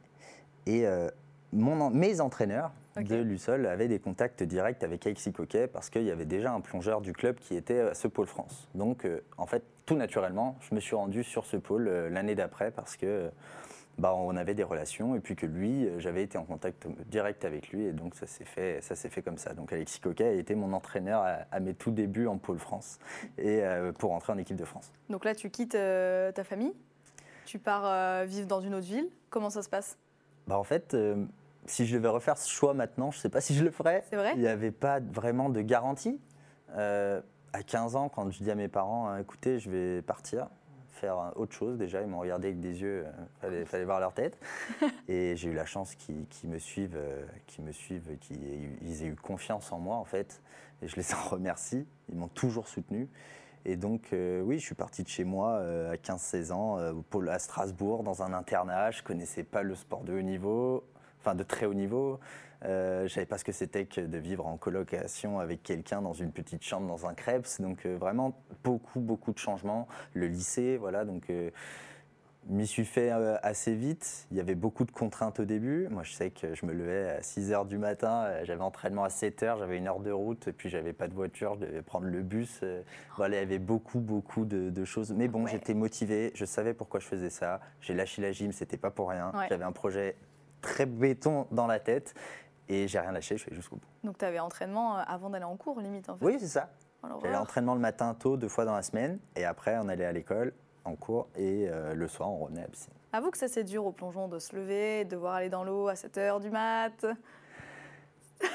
Et 0.66 0.86
euh, 0.86 1.10
mon, 1.52 1.90
mes 1.90 2.22
entraîneurs 2.22 2.72
de 2.98 3.16
Lussol 3.16 3.66
avaient 3.66 3.88
des 3.88 4.00
contacts 4.00 4.44
directs 4.44 4.84
avec 4.84 5.06
Alexis 5.06 5.34
Coquet 5.34 5.68
parce 5.68 5.90
qu'il 5.90 6.04
y 6.04 6.12
avait 6.12 6.26
déjà 6.26 6.52
un 6.52 6.62
plongeur 6.62 7.02
du 7.02 7.14
club 7.14 7.38
qui 7.38 7.56
était 7.56 7.80
à 7.80 7.94
ce 7.94 8.08
pôle 8.08 8.28
France. 8.28 8.68
Donc 8.76 9.06
euh, 9.06 9.22
en 9.38 9.46
fait, 9.46 9.64
tout 9.86 9.96
naturellement, 9.96 10.58
je 10.62 10.76
me 10.76 10.80
suis 10.80 10.96
rendu 10.96 11.24
sur 11.24 11.46
ce 11.46 11.58
pôle 11.58 11.90
l'année 12.12 12.36
d'après 12.36 12.72
parce 12.72 12.96
que 12.96 13.30
bah, 13.98 14.16
on 14.16 14.36
avait 14.36 14.56
des 14.56 14.64
relations 14.64 15.16
et 15.16 15.20
puis 15.20 15.36
que 15.36 15.46
lui, 15.46 15.88
j'avais 16.00 16.24
été 16.24 16.38
en 16.38 16.46
contact 16.46 16.88
direct 17.08 17.46
avec 17.46 17.70
lui 17.70 17.86
et 17.86 17.92
donc 17.92 18.16
ça 18.16 18.26
s'est 18.26 18.46
fait, 18.46 18.82
ça 18.82 18.96
s'est 18.96 19.10
fait 19.10 19.22
comme 19.22 19.38
ça. 19.38 19.54
Donc 19.54 19.74
Alexis 19.74 20.00
Coquet 20.00 20.26
a 20.26 20.32
été 20.32 20.56
mon 20.56 20.74
entraîneur 20.74 21.24
à, 21.52 21.60
mes 21.60 21.74
tout 21.74 21.92
débuts 21.92 22.28
en 22.28 22.38
pôle 22.38 22.60
France 22.60 23.00
et 23.38 23.62
pour 24.00 24.14
entrer 24.14 24.34
en 24.34 24.38
équipe 24.38 24.58
de 24.58 24.66
France. 24.66 24.92
Donc 25.10 25.26
là, 25.26 25.36
tu 25.36 25.50
quittes 25.50 25.78
ta 25.78 26.44
famille? 26.44 26.74
Tu 27.46 27.60
pars 27.60 27.86
euh, 27.86 28.26
vivre 28.26 28.48
dans 28.48 28.62
une 28.62 28.76
autre 28.76 28.88
ville? 28.88 29.10
Comment 29.30 29.50
ça 29.50 29.62
se 29.62 29.70
passe? 29.70 29.98
Bah 30.48 30.58
En 30.58 30.64
fait, 30.64 30.94
euh, 30.94 31.26
si 31.66 31.86
je 31.86 31.98
devais 31.98 32.10
refaire 32.10 32.38
ce 32.38 32.50
choix 32.50 32.74
maintenant, 32.74 33.12
je 33.12 33.18
ne 33.18 33.22
sais 33.22 33.30
pas 33.30 33.42
si 33.42 33.56
je 33.56 33.64
le 33.64 33.72
ferais. 33.72 34.04
C'est 34.10 34.16
vrai 34.16 34.34
Il 34.36 34.42
n'y 34.42 34.48
avait 34.48 34.72
pas 34.72 35.00
vraiment 35.00 35.50
de 35.50 35.62
garantie. 35.62 36.20
Euh, 36.76 37.22
à 37.54 37.64
15 37.64 37.96
ans, 37.96 38.10
quand 38.10 38.30
je 38.32 38.42
dis 38.42 38.50
à 38.50 38.56
mes 38.56 38.68
parents, 38.68 39.16
écoutez, 39.18 39.60
je 39.60 39.70
vais 39.70 40.02
partir, 40.02 40.48
faire 40.88 41.32
autre 41.36 41.54
chose 41.54 41.78
déjà, 41.78 42.02
ils 42.02 42.08
m'ont 42.08 42.20
regardé 42.20 42.48
avec 42.48 42.60
des 42.60 42.82
yeux, 42.82 43.06
il 43.44 43.66
fallait, 43.66 43.86
voir 43.86 44.00
leur 44.00 44.14
tête. 44.14 44.40
Et 45.08 45.36
j'ai 45.36 45.50
eu 45.50 45.54
la 45.54 45.66
chance 45.66 45.94
qu'ils 45.96 46.50
me 46.50 46.58
suivent, 46.58 46.98
qu'ils 47.46 47.64
me 47.64 47.72
suivent, 47.72 48.18
qu'ils 48.20 49.04
aient 49.04 49.08
eu 49.08 49.16
confiance 49.16 49.72
en 49.72 49.78
moi 49.78 49.98
en 49.98 50.06
fait. 50.06 50.42
Et 50.82 50.88
je 50.88 50.96
les 50.96 51.14
en 51.14 51.30
remercie, 51.30 51.86
ils 52.10 52.18
m'ont 52.18 52.28
toujours 52.28 52.68
soutenu. 52.68 53.08
Et 53.66 53.78
donc, 53.78 54.10
euh, 54.12 54.42
oui, 54.42 54.60
je 54.60 54.66
suis 54.66 54.76
parti 54.76 55.04
de 55.04 55.08
chez 55.08 55.24
moi 55.24 55.52
euh, 55.54 55.94
à 55.94 55.96
15-16 55.96 56.52
ans, 56.52 56.78
euh, 56.80 56.94
à 57.30 57.40
Strasbourg, 57.40 58.04
dans 58.04 58.22
un 58.22 58.34
internat. 58.34 58.92
Je 58.92 59.02
ne 59.02 59.08
connaissais 59.08 59.44
pas 59.44 59.64
le 59.64 59.76
sport 59.76 60.04
de 60.04 60.14
haut 60.14 60.22
niveau, 60.22 60.84
enfin 61.24 61.36
de 61.36 61.44
très 61.44 61.66
haut 61.66 61.74
niveau. 61.74 62.20
je 62.64 63.04
ne 63.04 63.08
savais 63.08 63.26
pas 63.26 63.38
ce 63.38 63.46
que 63.46 63.52
c'était 63.52 63.86
que 63.86 64.02
de 64.02 64.18
vivre 64.18 64.46
en 64.46 64.58
colocation 64.58 65.40
avec 65.40 65.64
quelqu'un 65.64 66.02
dans 66.02 66.14
une 66.14 66.32
petite 66.32 66.64
chambre, 66.64 66.88
dans 66.88 67.08
un 67.08 67.14
Krebs. 67.14 67.60
Donc, 67.60 67.86
vraiment, 67.86 68.42
beaucoup, 68.64 69.00
beaucoup 69.00 69.34
de 69.34 69.40
changements. 69.40 69.88
Le 70.14 70.28
lycée, 70.28 70.78
voilà. 70.78 71.06
Donc, 71.06 71.30
m'y 72.50 72.68
suis 72.68 72.86
fait 72.86 73.12
euh, 73.12 73.38
assez 73.42 73.74
vite. 73.74 74.28
Il 74.32 74.38
y 74.38 74.40
avait 74.40 74.56
beaucoup 74.56 74.86
de 74.86 74.92
contraintes 74.92 75.40
au 75.40 75.46
début. 75.46 75.88
Moi, 75.90 76.04
je 76.04 76.14
sais 76.14 76.30
que 76.30 76.56
je 76.56 76.66
me 76.66 76.74
levais 76.74 77.10
à 77.10 77.22
6 77.22 77.52
h 77.52 77.68
du 77.68 77.78
matin, 77.78 78.24
euh, 78.26 78.42
j'avais 78.44 78.62
entraînement 78.62 79.04
à 79.04 79.10
7 79.10 79.44
h, 79.44 79.60
j'avais 79.60 79.78
une 79.78 79.88
heure 79.88 80.00
de 80.00 80.12
route, 80.12 80.48
et 80.48 80.52
puis 80.52 80.70
j'avais 80.70 80.94
pas 80.94 81.08
de 81.08 81.14
voiture, 81.14 81.56
je 81.56 81.66
devais 81.66 81.82
prendre 81.82 82.08
le 82.08 82.22
bus. 82.22 82.60
Euh. 82.64 82.82
Voilà, 83.18 83.38
il 83.38 83.40
y 83.40 83.44
avait 83.44 83.60
beaucoup, 83.60 84.00
beaucoup 84.00 84.46
de, 84.46 84.86
choses. 84.86 85.14
Mais 85.14 85.28
bon, 85.28 85.48
j'étais 85.48 85.74
motivé, 85.74 86.32
je 86.36 86.44
savais 86.44 86.74
pourquoi 86.74 87.00
je 87.00 87.08
faisais 87.08 87.30
ça. 87.30 87.62
J'ai 87.80 87.94
lâché 87.94 88.22
la 88.22 88.32
gym, 88.32 88.52
c'était 88.52 88.78
pas 88.78 88.92
pour 88.92 89.10
rien. 89.10 89.32
J'avais 89.50 89.64
un 89.64 89.72
projet 89.72 90.16
très 90.64 90.88
béton 90.88 91.46
dans 91.52 91.68
la 91.68 91.80
tête, 91.80 92.16
et 92.70 92.88
j'ai 92.88 93.00
rien 93.00 93.12
lâché, 93.12 93.38
je 93.38 93.44
suis 93.44 93.54
jusqu'au 93.54 93.76
bout. 93.76 93.88
Donc, 94.04 94.18
tu 94.18 94.26
avais 94.26 94.40
entraînement 94.40 94.96
avant 94.96 95.30
d'aller 95.30 95.46
en 95.46 95.58
cours, 95.58 95.80
limite, 95.80 96.10
en 96.10 96.18
fait 96.18 96.26
Oui, 96.26 96.38
c'est 96.40 96.48
ça. 96.48 96.70
J'avais 97.22 97.36
entraînement 97.36 97.76
le 97.76 97.82
matin 97.82 98.16
tôt, 98.16 98.38
deux 98.38 98.48
fois 98.48 98.66
dans 98.66 98.76
la 98.76 98.82
semaine, 98.82 99.20
et 99.36 99.46
après, 99.46 99.78
on 99.78 99.90
allait 99.90 100.06
à 100.06 100.12
l'école 100.12 100.54
en 100.86 100.96
cours 100.96 101.28
et 101.36 101.68
euh, 101.70 101.94
le 101.94 102.08
soir, 102.08 102.30
on 102.32 102.40
revenait 102.40 102.62
à 102.62 102.64
la 102.64 102.70
piscine. 102.70 102.94
Avoue 103.12 103.30
que 103.32 103.38
ça, 103.38 103.48
c'est 103.48 103.64
dur 103.64 103.86
au 103.86 103.92
plongeon 103.92 104.28
de 104.28 104.40
se 104.40 104.56
lever, 104.56 105.06
de 105.06 105.12
devoir 105.12 105.36
aller 105.36 105.50
dans 105.50 105.64
l'eau 105.64 105.88
à 105.88 105.96
7 105.96 106.18
h 106.18 106.42
du 106.42 106.50
mat. 106.50 107.06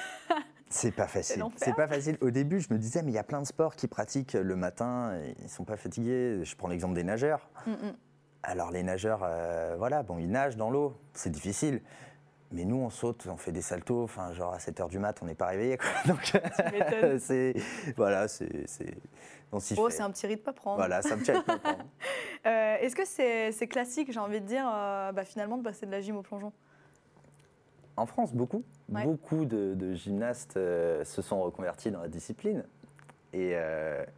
C'est 0.70 0.92
pas 0.92 1.06
facile. 1.06 1.42
C'est 1.56 1.74
pas 1.74 1.88
facile. 1.88 2.18
Au 2.20 2.30
début, 2.30 2.60
je 2.60 2.70
me 2.70 2.78
disais, 2.78 3.02
mais 3.02 3.10
il 3.10 3.14
y 3.14 3.18
a 3.18 3.24
plein 3.24 3.40
de 3.40 3.46
sports 3.46 3.74
qui 3.74 3.88
pratiquent 3.88 4.34
le 4.34 4.54
matin, 4.54 5.18
et 5.18 5.34
ils 5.42 5.48
sont 5.48 5.64
pas 5.64 5.78
fatigués. 5.78 6.44
Je 6.44 6.56
prends 6.56 6.68
l'exemple 6.68 6.94
des 6.94 7.04
nageurs. 7.04 7.48
Mm, 7.66 7.70
mm. 7.70 7.96
Alors 8.42 8.70
les 8.70 8.82
nageurs, 8.82 9.20
euh, 9.22 9.74
voilà, 9.78 10.02
bon, 10.02 10.18
ils 10.18 10.30
nagent 10.30 10.56
dans 10.56 10.70
l'eau, 10.70 10.94
c'est 11.12 11.30
difficile. 11.30 11.80
Mais 12.50 12.64
nous, 12.64 12.76
on 12.76 12.88
saute, 12.88 13.26
on 13.30 13.36
fait 13.36 13.52
des 13.52 13.60
saltos, 13.60 14.04
enfin, 14.04 14.32
genre 14.32 14.54
à 14.54 14.58
7 14.58 14.80
h 14.80 14.88
du 14.88 14.98
mat, 14.98 15.18
on 15.22 15.26
n'est 15.26 15.34
pas 15.34 15.48
réveillé. 15.48 15.78
Donc, 16.06 16.32
c'est. 17.18 17.54
Voilà, 17.96 18.26
c'est. 18.26 18.64
Oh, 19.52 19.90
c'est 19.90 20.02
un 20.02 20.10
petit 20.10 20.26
rythme 20.26 20.48
à 20.48 20.52
prendre. 20.52 20.76
Voilà, 20.76 21.00
c'est 21.02 21.12
un 21.12 21.18
petit 21.18 21.32
rythme 21.32 21.50
à 21.50 21.58
prendre. 21.58 21.78
Euh, 22.46 22.76
est-ce 22.80 22.94
que 22.94 23.04
c'est 23.52 23.66
classique, 23.66 24.12
j'ai 24.12 24.20
envie 24.20 24.40
de 24.40 24.46
dire, 24.46 24.64
euh, 24.72 25.10
bah, 25.10 25.24
finalement, 25.24 25.58
de 25.58 25.62
passer 25.62 25.86
de 25.86 25.90
la 25.90 26.00
gym 26.00 26.16
au 26.16 26.22
plongeon? 26.22 26.52
En 27.96 28.06
France, 28.06 28.32
beaucoup. 28.32 28.62
Beaucoup 28.88 29.44
de, 29.44 29.92
gymnastes 29.94 30.56
euh, 30.56 31.04
se 31.04 31.20
sont 31.20 31.42
reconvertis 31.42 31.90
dans 31.90 32.00
la 32.00 32.08
discipline. 32.08 32.64
Et, 33.32 33.54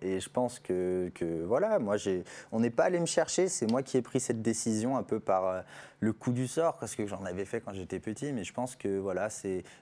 et, 0.03 0.21
je 0.21 0.29
pense 0.31 0.59
que, 0.61 1.11
voilà, 1.45 1.79
moi, 1.79 1.97
on 2.53 2.61
n'est 2.61 2.71
pas 2.71 2.85
allé 2.85 3.01
me 3.01 3.07
chercher, 3.07 3.49
c'est 3.49 3.69
moi 3.71 3.83
qui 3.83 3.97
ai 3.97 4.03
pris 4.03 4.21
cette 4.21 4.41
décision 4.41 4.97
un 4.97 5.03
peu 5.03 5.19
par 5.19 5.65
le 5.99 6.13
coup 6.13 6.33
du 6.33 6.47
sort, 6.47 6.77
parce 6.79 6.95
que 6.95 7.07
j'en 7.07 7.25
avais 7.25 7.45
fait 7.45 7.61
quand 7.61 7.73
j'étais 7.73 7.99
petit, 7.99 8.33
mais 8.33 8.45
je 8.45 8.53
pense 8.53 8.77
que 8.77 8.99
voilà, 8.99 9.29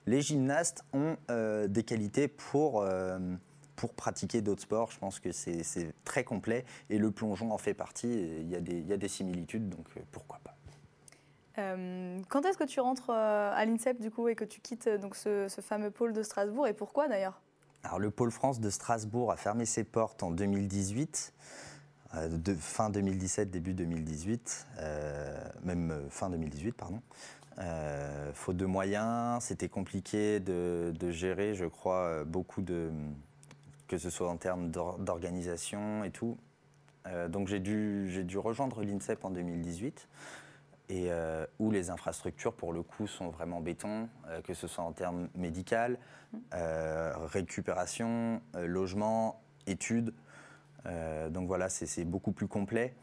les 0.06 0.20
gymnastes 0.23 0.85
ont 0.94 1.16
des 1.68 1.82
qualités 1.82 2.28
pour 2.28 2.85
pour 3.78 3.94
pratiquer 3.94 4.42
d'autres 4.42 4.62
sports, 4.62 4.90
je 4.90 4.99
pense 4.99 5.20
que 5.20 5.30
c'est 5.32 5.94
très 6.04 6.25
complet. 6.25 6.64
Et 6.90 6.99
le 6.99 7.11
plongeon 7.11 7.52
en 7.52 7.58
fait 7.58 7.75
partie. 7.75 8.08
Il 8.08 8.50
y, 8.50 8.92
a 8.92 8.97
des, 8.97 9.08
similitudes, 9.08 9.68
donc 9.68 9.87
euh, 9.97 10.00
pourquoi 10.11 10.40
pas. 10.44 10.54
Euh, 11.58 12.20
quand 12.28 12.44
est-ce 12.44 12.58
que 12.58 12.64
tu 12.64 12.80
rentres 12.80 13.11
euh, 13.11 13.52
à 13.54 13.64
l'INSEP 13.64 14.00
du 14.00 14.11
coup 14.11 14.28
et 14.28 14.35
que 14.35 14.44
tu 14.44 14.61
quittes 14.61 14.88
donc 14.88 15.16
ce, 15.16 15.49
fameux 15.62 15.90
pôle 15.90 16.12
de 16.12 16.23
Strasbourg? 16.23 16.66
Et 16.66 16.75
pourquoi 16.75 17.08
d'ailleurs? 17.08 17.40
Alors 17.85 17.99
le 17.99 18.11
pôle 18.11 18.30
France 18.30 18.61
de 18.61 18.70
Strasbourg 18.70 19.32
a 19.32 19.37
fermé 19.37 19.64
ses 19.64 19.85
portes 19.85 20.23
en 20.23 20.30
2018. 20.30 21.32
de 22.30 22.54
fin 22.54 22.90
2017, 22.90 23.50
début 23.50 23.75
2018, 23.75 24.66
même 25.64 26.06
fin 26.11 26.30
2018, 26.30 26.73
pardon. 26.73 27.00
faute 28.35 28.56
de 28.56 28.66
moyens, 28.66 29.44
c'était 29.44 29.68
compliqué 29.68 30.40
de, 30.40 31.11
gérer, 31.11 31.54
je 31.54 31.66
crois, 31.66 32.25
beaucoup 32.25 32.62
de, 32.62 32.90
que 33.88 33.99
ce 33.99 34.11
soit 34.11 34.28
en 34.28 34.37
termes 34.37 34.70
d'organisation 34.70 36.04
et 36.04 36.11
tout. 36.11 36.37
Euh, 37.06 37.28
donc 37.28 37.49
j'ai 37.49 37.58
dû, 37.58 38.25
dû 38.25 38.38
rejoindre 38.38 38.82
l'INSEP 38.82 39.25
en 39.25 39.30
2018, 39.30 40.08
et, 40.88 41.09
euh, 41.11 41.47
où 41.59 41.71
les 41.71 41.90
infrastructures, 41.90 42.54
pour 42.54 42.73
le 42.73 42.83
coup, 42.83 43.07
sont 43.07 43.28
vraiment 43.28 43.61
béton, 43.61 44.09
euh, 44.28 44.40
que 44.42 44.54
ce 44.54 44.66
soit 44.66 44.85
en 44.85 44.92
termes 44.92 45.28
médical, 45.35 45.99
récupération, 46.52 48.42
logement, 48.54 49.40
études. 49.66 50.12
donc 51.30 51.47
voilà, 51.47 51.71
c'est 51.71 52.04
beaucoup 52.04 52.33
plus 52.33 52.49
complet. 52.49 52.95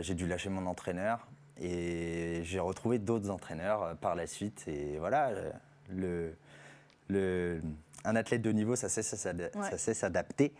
j'ai 0.00 0.14
dû 0.14 0.28
lâcher 0.28 0.48
mon 0.48 0.66
entraîneur, 0.66 1.26
et 1.60 2.42
j'ai 2.44 2.60
retrouvé 2.60 3.00
d'autres 3.00 3.30
entraîneurs 3.30 3.96
par 3.96 4.14
la 4.14 4.28
suite. 4.28 4.68
Et 4.68 4.98
voilà, 4.98 5.32
le, 5.88 6.36
le 7.08 7.60
un 8.04 8.16
athlète 8.16 8.42
de 8.42 8.52
niveau, 8.52 8.76
ça 8.76 8.88
sait 8.88 9.02
s'adapter. 9.94 10.52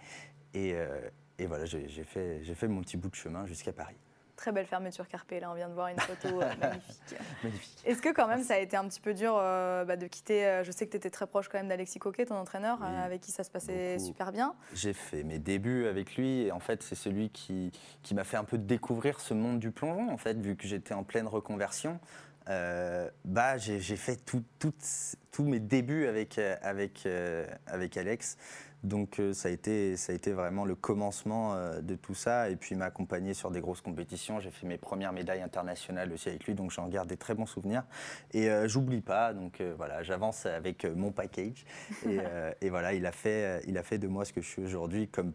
Et, 0.55 0.75
euh, 0.75 1.01
et, 1.39 1.47
voilà, 1.47 1.65
j'ai 1.65 2.05
fait, 2.05 2.43
fait 2.43 2.69
mon 2.69 2.81
petit 2.83 2.97
bout 2.97 3.09
de 3.09 3.15
chemin 3.15 3.47
jusqu'à 3.47 3.73
Paris. 3.73 3.97
Très 4.41 4.53
belle 4.53 4.65
fermeture 4.65 5.07
Carpe, 5.07 5.33
là, 5.33 5.51
on 5.51 5.55
vient 5.55 5.69
de 5.69 5.75
voir 5.75 5.89
une 5.89 6.01
photo 6.01 6.41
euh, 6.41 6.49
magnifique. 6.63 7.15
magnifique. 7.45 7.83
Est-ce 7.85 8.01
que 8.01 8.11
quand 8.11 8.27
même 8.27 8.43
ça 8.43 8.55
a 8.55 8.59
été 8.59 8.75
un 8.75 8.89
petit 8.89 9.01
peu 9.03 9.13
dur 9.13 9.35
euh, 9.37 9.85
bah, 9.85 9.99
de 9.99 10.07
quitter, 10.07 10.63
je 10.65 10.73
sais 10.73 10.87
que 10.87 10.93
tu 10.93 10.97
étais 10.97 11.11
très 11.11 11.27
proche 11.27 11.51
quand 11.51 11.59
même 11.59 11.69
d'Alexis 11.69 11.99
Coquet, 11.99 12.25
ton 12.25 12.37
entraîneur, 12.37 12.83
avec 12.83 13.21
qui 13.21 13.33
ça 13.33 13.45
se 13.45 13.51
passait 13.51 13.99
super 13.99 14.33
bien. 14.33 14.55
J'ai 14.73 14.95
fait 14.95 15.25
mes 15.25 15.39
débuts 15.39 15.87
avec 15.87 16.17
lui, 16.17 16.47
et 16.47 16.53
en 16.53 16.61
fait 16.61 16.83
c'est 16.83 16.95
celui 16.95 17.29
qui, 17.29 17.71
qui 18.03 18.15
m'a 18.15 18.25
fait 18.25 18.39
un 18.39 18.45
peu 18.45 18.57
découvrir 18.57 19.21
ce 19.21 19.35
monde 19.35 19.59
du 19.59 19.73
plongeon, 19.73 20.11
en 20.11 20.17
fait, 20.17 20.41
vu 20.41 20.57
que 20.57 20.67
j'étais 20.67 20.95
en 20.95 21.05
pleine 21.05 21.27
reconversion. 21.27 22.01
Euh, 22.49 23.09
bah, 23.25 23.59
j'ai 23.59 23.81
fait 23.81 24.19
tous 24.25 25.45
mes 25.45 25.61
débuts 25.61 26.07
avec, 26.07 26.39
euh, 26.39 26.57
avec, 26.63 27.05
euh, 27.07 27.47
avec 27.67 27.97
Alex. 27.97 28.37
Donc 28.83 29.21
ça, 29.33 29.49
a 29.49 29.53
été, 29.53 29.97
ça 29.97 30.13
a 30.13 30.17
été 30.17 30.33
vraiment 30.33 30.65
le 30.65 30.75
commencement 30.75 31.57
de 31.81 31.95
tout 31.95 32.15
ça. 32.15 32.51
Et 32.51 32.57
puis 32.57 32.75
il 32.75 32.79
m'a 32.79 32.87
accompagné 32.87 33.35
sur 33.35 33.51
des 33.51 33.61
grosses 33.61 33.81
compétitions. 33.81 34.41
J'ai 34.41 34.51
fait 34.51 34.67
mes 34.67 34.79
premières 34.79 35.13
médailles 35.13 35.43
internationales 35.43 36.13
aussi 36.13 36.29
avec 36.29 36.45
lui, 36.45 36.55
donc 36.55 36.71
j'en 36.71 36.89
garde 36.89 37.09
des 37.09 37.17
très 37.17 37.35
bons 37.35 37.47
souvenirs. 37.47 37.85
Et 38.33 38.49
j'oublie 38.67 39.03
pas, 39.03 39.35
donc 39.35 39.63
voilà, 39.77 40.03
j'avance 40.03 40.47
avec 40.47 40.85
mon 40.85 41.13
package. 41.13 41.65
Et, 42.07 42.19
et, 42.63 42.71
voilà, 42.71 42.95
il 42.95 43.05
a, 43.07 43.13
fait, 43.13 43.63
il 43.67 43.77
a 43.77 43.83
fait 43.83 43.99
de 43.99 44.09
moi 44.09 44.25
ce 44.25 44.33
que 44.33 44.41
je 44.41 44.49
suis 44.49 44.63
aujourd'hui 44.63 45.09
comme 45.09 45.33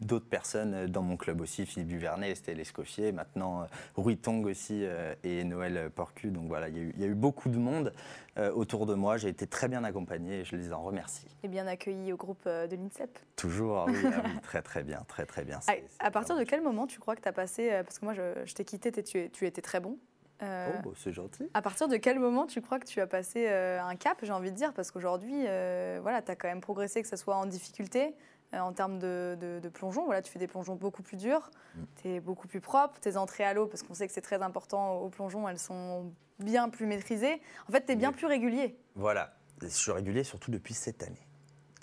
d'autres 0.00 0.28
personnes 0.28 0.86
dans 0.86 1.02
mon 1.02 1.16
club 1.16 1.40
aussi, 1.40 1.66
Philippe 1.66 1.88
Duvernay, 1.88 2.30
Estelle 2.30 2.60
Escoffier, 2.60 3.12
maintenant 3.12 3.62
euh, 3.62 3.66
Rui 3.96 4.16
Tong 4.16 4.44
aussi 4.46 4.84
euh, 4.84 5.14
et 5.22 5.44
Noël 5.44 5.90
Porcu. 5.94 6.28
Donc 6.28 6.48
voilà, 6.48 6.68
il 6.68 6.98
y, 6.98 7.04
a 7.04 7.06
eu 7.06 7.14
beaucoup 7.14 7.48
de 7.48 7.58
monde 7.58 7.92
euh, 8.38 8.52
autour 8.52 8.86
de 8.86 8.94
moi. 8.94 9.16
J'ai 9.16 9.28
été 9.28 9.46
très 9.46 9.68
bien 9.68 9.84
accompagné 9.84 10.40
et 10.40 10.44
je 10.44 10.56
les 10.56 10.72
en 10.72 10.82
remercie. 10.82 11.26
Et 11.42 11.48
bien 11.48 11.66
accueilli 11.66 12.12
au 12.12 12.16
groupe 12.16 12.44
de 12.46 12.76
l'INSEP 12.76 13.18
Toujours, 13.36 13.78
ah 13.78 13.86
oui, 13.88 13.98
très 14.42 14.62
très 14.62 14.82
bien, 14.82 15.02
très 15.08 15.26
très 15.26 15.44
bien. 15.44 15.60
À, 15.98 16.10
partir 16.10 16.36
de 16.36 16.44
quel 16.44 16.62
moment 16.62 16.86
tu 16.86 16.98
crois 16.98 17.16
que 17.16 17.22
tu 17.22 17.28
as 17.28 17.32
passé, 17.32 17.70
parce 17.84 17.98
que 17.98 18.04
moi 18.04 18.14
je, 18.14 18.52
t'ai 18.54 18.64
quitté, 18.64 18.90
tu, 19.02 19.30
tu 19.30 19.46
étais 19.46 19.62
très 19.62 19.80
bon, 19.80 19.98
oh, 20.42 20.44
bah, 20.84 20.90
c'est 20.96 21.12
gentil. 21.12 21.48
À 21.54 21.62
partir 21.62 21.88
de 21.88 21.96
quel 21.96 22.18
moment 22.18 22.46
tu 22.46 22.60
crois 22.60 22.78
que 22.78 22.86
tu 22.86 23.00
as 23.00 23.06
passé 23.06 23.48
un 23.48 23.96
cap, 23.96 24.18
j'ai 24.22 24.32
envie 24.32 24.50
de 24.50 24.56
dire? 24.56 24.72
Parce 24.72 24.90
qu'aujourd'hui, 24.90 25.42
voilà, 26.02 26.22
tu 26.22 26.30
as 26.30 26.36
quand 26.36 26.48
même 26.48 26.60
progressé, 26.60 27.02
que 27.02 27.08
ce 27.08 27.16
soit 27.16 27.36
en 27.36 27.46
difficulté, 27.46 28.04
euh, 28.06 28.10
en 28.60 28.72
termes 28.72 28.98
de, 28.98 29.36
de, 29.40 29.68
plongeon. 29.68 30.04
Voilà, 30.04 30.22
tu 30.22 30.30
fais 30.30 30.38
des 30.38 30.46
plongeons 30.46 30.74
beaucoup 30.74 31.02
plus 31.02 31.16
durs, 31.16 31.50
mm. 31.74 31.82
tu 32.00 32.08
es 32.08 32.20
beaucoup 32.20 32.48
plus 32.48 32.60
propre, 32.60 32.98
tes 33.00 33.16
entrées 33.16 33.44
à 33.44 33.54
l'eau, 33.54 33.66
parce 33.66 33.82
qu'on 33.82 33.94
sait 33.94 34.06
que 34.06 34.12
c'est 34.12 34.20
très 34.20 34.42
important 34.42 34.96
au 34.98 35.08
plongeon, 35.08 35.48
elles 35.48 35.58
sont 35.58 36.12
bien 36.38 36.68
plus 36.68 36.86
maîtrisées. 36.86 37.40
En 37.68 37.72
fait, 37.72 37.86
tu 37.86 37.92
es 37.92 37.96
bien 37.96 38.12
plus 38.12 38.26
régulier. 38.26 38.78
Voilà, 38.94 39.34
je 39.62 39.68
suis 39.68 39.92
régulier 39.92 40.24
surtout 40.24 40.50
depuis 40.50 40.74
cette 40.74 41.02
année. 41.02 41.26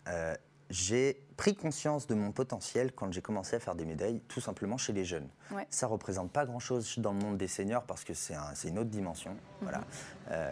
Euh, 0.08 0.36
j'ai 0.70 1.22
pris 1.36 1.54
conscience 1.54 2.08
de 2.08 2.16
mon 2.16 2.32
potentiel 2.32 2.94
quand 2.94 3.12
j'ai 3.12 3.22
commencé 3.22 3.58
à 3.58 3.60
faire 3.60 3.76
des 3.76 3.86
médailles, 3.86 4.22
tout 4.28 4.40
simplement 4.40 4.78
chez 4.78 4.94
les 4.94 5.04
jeunes. 5.04 5.28
Ça 5.70 5.88
ne 5.88 5.92
représente 5.92 6.32
pas 6.32 6.46
grand-chose 6.46 6.98
dans 7.00 7.12
le 7.12 7.20
monde 7.20 7.38
des 7.38 7.48
seniors 7.48 7.84
parce 7.84 8.06
que 8.06 8.14
c'est 8.14 8.36
une 8.68 8.80
autre 8.80 8.90
dimension. 8.90 9.36
Voilà. 9.62 9.80
Mhm. 9.80 9.86
Euh, 10.32 10.52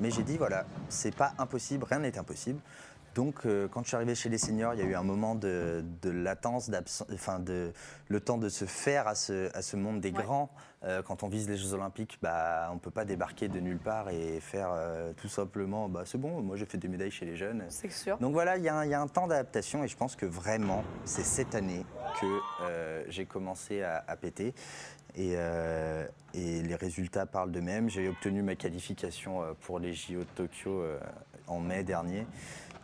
mais 0.00 0.10
j'ai 0.10 0.22
dit, 0.22 0.36
voilà, 0.38 0.66
c'est 0.88 1.14
pas 1.14 1.34
impossible, 1.38 1.84
rien 1.84 2.00
n'est 2.00 2.18
impossible. 2.18 2.60
Donc, 3.14 3.44
euh, 3.44 3.66
quand 3.68 3.82
je 3.82 3.88
suis 3.88 3.96
arrivé 3.96 4.14
chez 4.14 4.28
les 4.28 4.38
seniors, 4.38 4.74
il 4.74 4.80
y 4.80 4.82
a 4.82 4.86
eu 4.86 4.94
un 4.94 5.02
moment 5.02 5.34
de, 5.34 5.84
latence, 6.04 6.70
enfin 7.12 7.40
de, 7.40 7.72
le 8.08 8.20
temps 8.20 8.38
de 8.38 8.48
se 8.48 8.64
faire 8.64 9.08
à 9.08 9.14
ce, 9.14 9.54
à 9.56 9.62
ce 9.62 9.76
monde 9.76 10.00
des 10.00 10.12
grands. 10.12 10.50
Euh, 10.82 11.02
quand 11.02 11.22
on 11.22 11.28
vise 11.28 11.48
les 11.48 11.56
Jeux 11.56 11.74
Olympiques, 11.74 12.18
bah, 12.22 12.68
on 12.70 12.74
ne 12.74 12.78
peut 12.78 12.90
pas 12.90 13.04
débarquer 13.04 13.48
de 13.48 13.58
nulle 13.60 13.78
part 13.78 14.08
et 14.08 14.40
faire 14.40 14.70
euh, 14.72 15.12
tout 15.14 15.28
simplement 15.28 15.90
bah, 15.90 16.04
c'est 16.06 16.16
bon, 16.16 16.40
moi 16.40 16.56
j'ai 16.56 16.64
fait 16.64 16.78
des 16.78 16.88
médailles 16.88 17.10
chez 17.10 17.26
les 17.26 17.36
jeunes. 17.36 17.64
C'est 17.68 17.92
sûr. 17.92 18.16
Donc 18.18 18.32
voilà, 18.32 18.56
il 18.56 18.62
y, 18.62 18.66
y, 18.66 18.68
a 18.94 19.00
un 19.00 19.08
temps 19.08 19.26
d'adaptation 19.26 19.84
et 19.84 19.88
je 19.88 19.96
pense 19.96 20.16
que 20.16 20.24
vraiment, 20.24 20.84
c'est 21.04 21.24
cette 21.24 21.54
année 21.54 21.84
que 22.20 23.06
j'ai 23.08 23.26
commencé 23.26 23.82
à, 23.82 24.04
à, 24.06 24.16
péter. 24.16 24.54
Et, 25.16 25.32
et, 26.34 26.62
les 26.62 26.74
résultats 26.76 27.26
parlent 27.26 27.50
d'eux-mêmes. 27.50 27.90
J'ai 27.90 28.08
obtenu 28.08 28.42
ma 28.42 28.54
qualification 28.54 29.42
pour 29.62 29.80
les 29.80 29.92
JO 29.92 30.20
de 30.20 30.24
Tokyo 30.36 30.84
en 31.46 31.60
mai 31.60 31.82
dernier. 31.82 32.26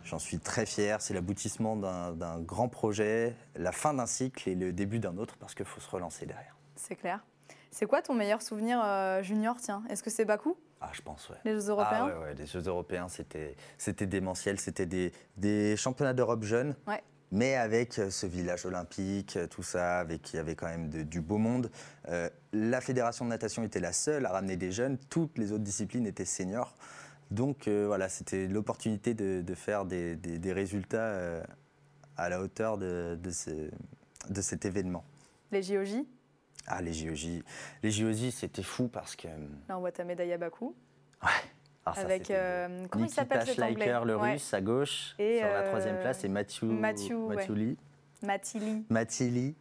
J'en 0.07 0.19
suis 0.19 0.39
très 0.39 0.65
fier. 0.65 1.01
C'est 1.01 1.13
l'aboutissement 1.13 1.75
d'un 1.75 2.39
grand 2.39 2.69
projet, 2.69 3.35
la 3.55 3.73
fin 3.73 3.93
d'un 3.93 4.05
cycle 4.05 4.47
et 4.47 4.55
le 4.55 4.71
début 4.71 4.99
d'un 4.99 5.17
autre 5.17 5.35
parce 5.37 5.53
qu'il 5.53 5.65
faut 5.65 5.81
se 5.81 5.89
relancer 5.89 6.25
derrière. 6.25 6.55
C'est 6.77 6.95
clair. 6.95 7.25
C'est 7.71 7.85
quoi 7.85 8.01
ton 8.01 8.13
meilleur 8.13 8.41
souvenir 8.41 8.81
euh, 8.81 9.21
junior 9.21 9.57
Tiens, 9.59 9.83
est-ce 9.89 10.01
que 10.01 10.09
c'est 10.09 10.23
Bakou? 10.23 10.55
Ah, 10.79 10.91
je 10.93 11.01
pense, 11.01 11.29
ouais. 11.29 11.35
Les 11.43 11.53
Jeux 11.53 11.69
européens? 11.69 12.09
Ah, 12.09 12.19
ouais, 12.21 12.35
Les 12.35 12.45
Jeux 12.45 12.61
européens, 12.61 13.07
c'était 13.09 14.05
démentiel. 14.05 14.59
C'était 14.59 14.85
des, 14.85 15.11
des, 15.35 15.75
championnats 15.75 16.13
d'Europe 16.13 16.43
jeunes, 16.43 16.75
ouais. 16.87 17.03
mais 17.31 17.55
avec 17.55 17.99
euh, 17.99 18.09
ce 18.09 18.27
village 18.27 18.65
olympique, 18.65 19.35
euh, 19.35 19.47
tout 19.47 19.63
ça, 19.63 19.99
avec 19.99 20.31
il 20.31 20.37
y 20.37 20.39
avait 20.39 20.55
quand 20.55 20.67
même 20.67 20.87
du 20.89 21.19
beau 21.19 21.37
monde. 21.37 21.69
la 22.53 22.79
fédération 22.79 23.25
de 23.25 23.29
natation 23.29 23.63
était 23.63 23.81
la 23.81 23.91
seule 23.91 24.25
à 24.25 24.29
ramener 24.29 24.55
des 24.55 24.71
jeunes. 24.71 24.97
Toutes 25.09 25.37
les 25.37 25.51
autres 25.51 25.65
disciplines 25.65 26.07
étaient 26.07 26.23
seniors. 26.23 26.75
Donc 27.31 27.67
euh, 27.67 27.85
voilà, 27.87 28.09
c'était 28.09 28.47
l'opportunité 28.47 29.13
de, 29.13 29.55
faire 29.55 29.85
des, 29.85 30.53
résultats 30.53 30.97
euh, 30.97 31.43
à 32.15 32.29
la 32.29 32.41
hauteur 32.41 32.77
de, 32.77 33.17
de, 33.21 34.41
cet 34.41 34.65
événement. 34.65 35.03
Les 35.51 35.61
JOJ 35.61 36.03
Ah, 36.67 36.81
les 36.81 36.93
JOJ. 36.93 37.43
Les 37.83 37.91
JOJ, 37.91 38.29
c'était 38.31 38.63
fou 38.63 38.87
parce 38.87 39.15
que. 39.15 39.27
Là, 39.27 39.77
on 39.77 39.79
voit 39.79 39.91
ta 39.91 40.03
médaille 40.03 40.33
à 40.33 40.37
Bakou. 40.37 40.75
Ouais. 41.23 41.29
Ah, 41.85 41.93
avec 41.95 42.29
euh, 42.31 42.85
comment 42.89 43.05
il 43.05 43.09
s'appelle 43.09 43.45
cet 43.45 43.57
le 43.57 44.15
russe, 44.17 44.53
à 44.53 44.59
gauche. 44.59 45.15
Et 45.19 45.39
sur 45.39 45.47
la 45.47 45.63
troisième 45.63 45.99
place, 45.99 46.19
c'est 46.19 46.27
Mathieu, 46.27 46.67
Mathieu, 46.67 47.17
Mathieu 47.17 47.77
Matili. 48.21 48.85
Matili. 48.89 49.55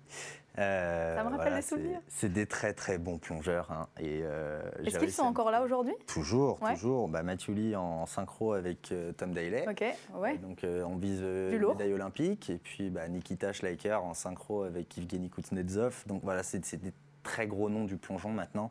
Euh, 0.59 1.17
ça 1.17 1.25
me 1.25 1.37
rappelle 1.37 1.55
des 1.55 1.63
souvenirs. 1.63 2.01
C'est 2.09 2.33
des 2.33 2.47
très 2.47 2.73
très 2.73 2.99
bons 2.99 3.19
plongeurs. 3.19 3.71
Hein, 3.71 3.89
euh, 4.01 4.61
Est-ce 4.85 4.99
qu'ils 4.99 5.13
sont 5.13 5.23
encore 5.23 5.51
là 5.51 5.63
aujourd'hui? 5.63 5.95
Toujours, 6.07 6.59
toujours. 6.61 7.09
Bah, 7.09 7.23
Mathieu 7.23 7.53
Lee 7.53 7.77
en 7.77 8.07
synchro 8.07 8.53
avec 8.55 8.93
euh, 8.93 9.13
Tom 9.13 9.33
Daly. 9.33 9.69
Ok, 9.69 9.85
ouais. 10.15 10.39
Donc 10.39 10.65
on 10.65 10.97
vise 10.97 11.23
médaille 11.23 11.93
olympique. 11.93 12.51
Et 12.51 12.59
puis 12.59 12.91
bah, 12.91 13.09
Nikita 13.09 13.53
Schleicher 13.53 13.95
en 13.95 14.15
synchro 14.15 14.63
avec 14.63 14.97
Evgeny 14.99 15.31
Kuznetsov. 15.31 16.05
Donc 16.07 16.23
voilà, 16.23 16.43
c'est 16.43 16.59
des 16.77 16.93
très 17.23 17.47
gros 17.47 17.69
noms 17.69 17.85
du 17.85 17.97
plongeon 17.97 18.31
maintenant. 18.31 18.71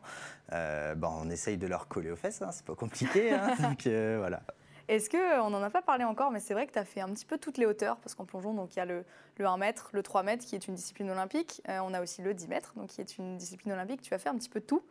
bah, 0.50 1.10
on 1.12 1.30
essaye 1.30 1.56
de 1.56 1.66
leur 1.66 1.88
coller 1.88 2.10
aux 2.10 2.16
fesses, 2.16 2.42
hein, 2.42 2.50
c'est 2.52 2.64
pas 2.64 2.74
compliqué. 2.74 3.32
Hein. 3.32 3.54
donc 3.60 3.86
voilà. 3.86 4.42
Est-ce 4.88 5.10
que, 5.10 5.40
on 5.40 5.50
n'en 5.50 5.62
a 5.62 5.70
pas 5.70 5.82
parlé 5.82 6.04
encore, 6.04 6.30
mais 6.30 6.38
c'est 6.38 6.54
vrai 6.54 6.66
que 6.66 6.72
tu 6.72 6.78
as 6.78 6.84
fait 6.84 7.00
un 7.00 7.08
petit 7.08 7.24
peu 7.24 7.38
toutes 7.38 7.58
les 7.58 7.66
hauteurs, 7.66 7.96
parce 7.96 8.14
qu'en 8.14 8.24
plongeon, 8.24 8.54
donc 8.54 8.74
il 8.74 8.78
y 8.78 8.82
a 8.82 8.84
le, 8.84 9.04
1 9.38 9.56
mètre, 9.56 9.90
le 9.92 10.02
3 10.02 10.22
mètres, 10.22 10.44
qui 10.44 10.54
est 10.54 10.68
une 10.68 10.74
discipline 10.74 11.10
olympique. 11.10 11.60
Euh, 11.68 11.80
on 11.82 11.92
a 11.92 12.00
aussi 12.00 12.22
le 12.22 12.34
10 12.34 12.48
mètres, 12.48 12.72
donc 12.76 12.88
qui 12.88 13.00
est 13.00 13.18
une 13.18 13.36
discipline 13.36 13.72
olympique. 13.72 14.00
Tu 14.00 14.14
as 14.14 14.18
fait 14.18 14.28
un 14.28 14.36
petit 14.36 14.48
peu 14.48 14.60
tout. 14.60 14.82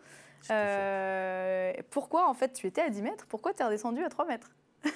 Euh, 0.52 1.74
pourquoi, 1.90 2.30
en 2.30 2.34
fait, 2.34 2.52
tu 2.52 2.68
étais 2.68 2.82
à 2.82 2.90
10 2.90 3.02
mètres? 3.02 3.26
Pourquoi 3.28 3.54
tu 3.54 3.62
es 3.62 3.66
redescendu 3.66 4.04
à 4.04 4.10
3 4.10 4.26
mètres? 4.26 4.52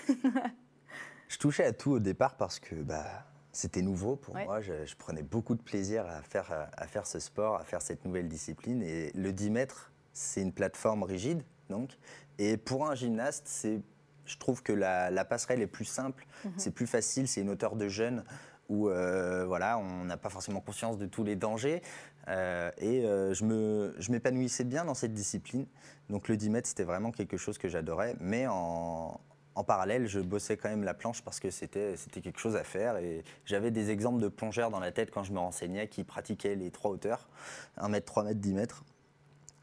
Je 1.29 1.38
touchais 1.38 1.65
à 1.65 1.74
tout 1.74 1.91
au 1.91 2.00
départ 2.00 2.36
parce 2.36 2.60
que 2.60 2.75
bah, 2.75 3.06
c'était 3.53 3.82
nouveau 3.82 4.18
pour 4.18 4.36
moi. 4.36 4.60
Je, 4.62 4.96
prenais 4.98 5.24
beaucoup 5.24 5.56
de 5.56 5.62
plaisir 5.62 6.06
à 6.08 6.22
faire, 6.24 6.70
à 6.75 6.88
faire 6.88 7.08
ce 7.08 7.20
sport, 7.20 7.56
à 7.56 7.63
faire 7.63 7.82
cette 7.82 8.03
nouvelle 8.03 8.27
discipline. 8.27 8.82
Et 8.82 9.12
le 9.13 9.32
10 9.32 9.51
mètres, 9.51 9.91
c'est 10.12 10.41
une 10.41 10.51
plateforme 10.51 11.03
rigide, 11.03 11.44
donc. 11.70 11.98
Et 12.38 12.58
pour 12.58 12.89
un 12.89 12.96
gymnaste, 12.96 13.44
c'est 13.48 13.82
je 14.29 14.38
trouve 14.38 14.62
que 14.62 14.71
la, 14.71 15.25
passerelle 15.25 15.62
est 15.62 15.67
plus 15.67 15.86
simple, 15.86 16.25
mhm. 16.45 16.51
c'est 16.57 16.71
plus 16.71 16.88
facile, 16.88 17.27
c'est 17.27 17.41
une 17.41 17.50
hauteur 17.50 17.75
de 17.75 17.88
jeune 17.88 18.24
où 18.69 18.88
euh, 18.88 19.45
voilà, 19.48 19.79
on 19.79 20.05
n'a 20.05 20.17
pas 20.17 20.29
forcément 20.29 20.62
conscience 20.62 20.98
de 21.00 21.07
tous 21.07 21.24
les 21.24 21.36
dangers. 21.36 21.81
Euh, 22.27 22.69
et 22.77 23.05
euh, 23.05 23.33
je 23.33 24.12
m'épanouissais 24.12 24.63
bien 24.63 24.86
dans 24.86 24.93
cette 24.93 25.13
discipline. 25.13 25.65
Donc 26.09 26.27
le 26.27 26.38
10 26.38 26.51
mètres, 26.51 26.67
c'était 26.67 26.83
vraiment 26.83 27.12
quelque 27.12 27.38
chose 27.38 27.57
que 27.57 27.67
j'adorais. 27.67 28.15
Mais 28.19 28.45
en, 28.48 29.19
en, 29.55 29.63
parallèle, 29.63 30.07
je 30.07 30.19
bossais 30.19 30.55
quand 30.55 30.69
même 30.69 30.83
la 30.83 30.93
planche 30.93 31.24
parce 31.24 31.39
que 31.39 31.50
c'était 31.50 31.95
quelque 32.21 32.39
chose 32.39 32.55
à 32.55 32.63
faire. 32.63 32.98
Et 32.98 33.24
j'avais 33.45 33.71
des 33.71 33.89
exemples 33.89 34.21
de 34.21 34.27
plongeurs 34.27 34.69
dans 34.69 34.79
la 34.79 34.91
tête 34.91 35.09
quand 35.09 35.24
je 35.24 35.33
me 35.33 35.39
renseignais 35.39 35.88
qui 35.88 36.03
pratiquaient 36.03 36.55
les 36.55 36.69
trois 36.69 36.91
hauteurs, 36.91 37.27
1 37.77 37.89
mètre, 37.89 38.05
3 38.05 38.25
mètres, 38.25 38.39
10 38.39 38.53
mètres. 38.53 38.83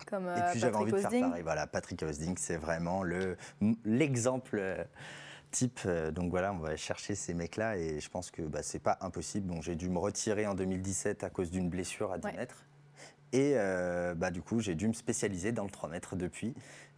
Comme, 0.05 0.29
et 0.29 0.41
puis 0.50 0.61
j'avais 0.61 0.76
envie 0.76 0.93
de 0.93 0.99
faire 0.99 1.11
pareil. 1.11 1.43
Voilà, 1.43 1.67
Patrick 1.67 2.03
Osding, 2.03 2.37
c'est 2.37 2.57
vraiment 2.57 3.03
l'exemple 3.85 4.59
euh, 4.59 4.85
type. 5.50 5.81
Euh, 5.87 6.11
donc 6.11 6.31
voilà, 6.31 6.53
on 6.53 6.59
va 6.59 6.76
chercher 6.76 7.15
ces 7.15 7.35
mecs-là 7.35 7.76
et 7.76 8.00
je 8.00 8.09
pense 8.09 8.31
que 8.31 8.43
bah, 8.43 8.62
c'est 8.62 8.79
pas 8.79 8.99
impossible. 9.00 9.49
Bon, 9.49 9.61
j'ai 9.62 9.75
dû 9.75 9.88
me 9.88 9.99
retirer 9.99 10.47
en 10.47 10.55
2017 10.55 11.25
à 11.25 11.31
cause 11.31 11.50
d'une 11.50 11.69
blessure 11.69 12.12
à 12.12 12.19
10 12.19 12.37
mètres. 12.37 12.65
Et 13.33 13.55
euh, 13.57 14.15
bah, 14.15 14.31
du 14.31 14.43
coup, 14.43 14.61
j'ai 14.61 14.75
dû 14.75 14.87
me 14.87 14.93
spécialiser 14.93 15.53
dans 15.53 15.65
le 15.65 15.71
3 15.71 15.88
mètres 15.88 16.15
depuis. 16.15 16.55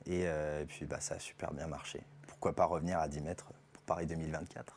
Et, 0.07 0.27
puis 0.69 0.87
bah, 0.87 1.01
ça 1.01 1.17
a 1.17 1.19
super 1.19 1.53
bien 1.53 1.67
marché. 1.67 2.03
Pourquoi 2.27 2.55
pas 2.55 2.65
revenir 2.65 2.99
à 2.99 3.09
10 3.09 3.21
mètres 3.21 3.53
pour 3.73 3.83
Paris 3.83 4.07
2024 4.07 4.77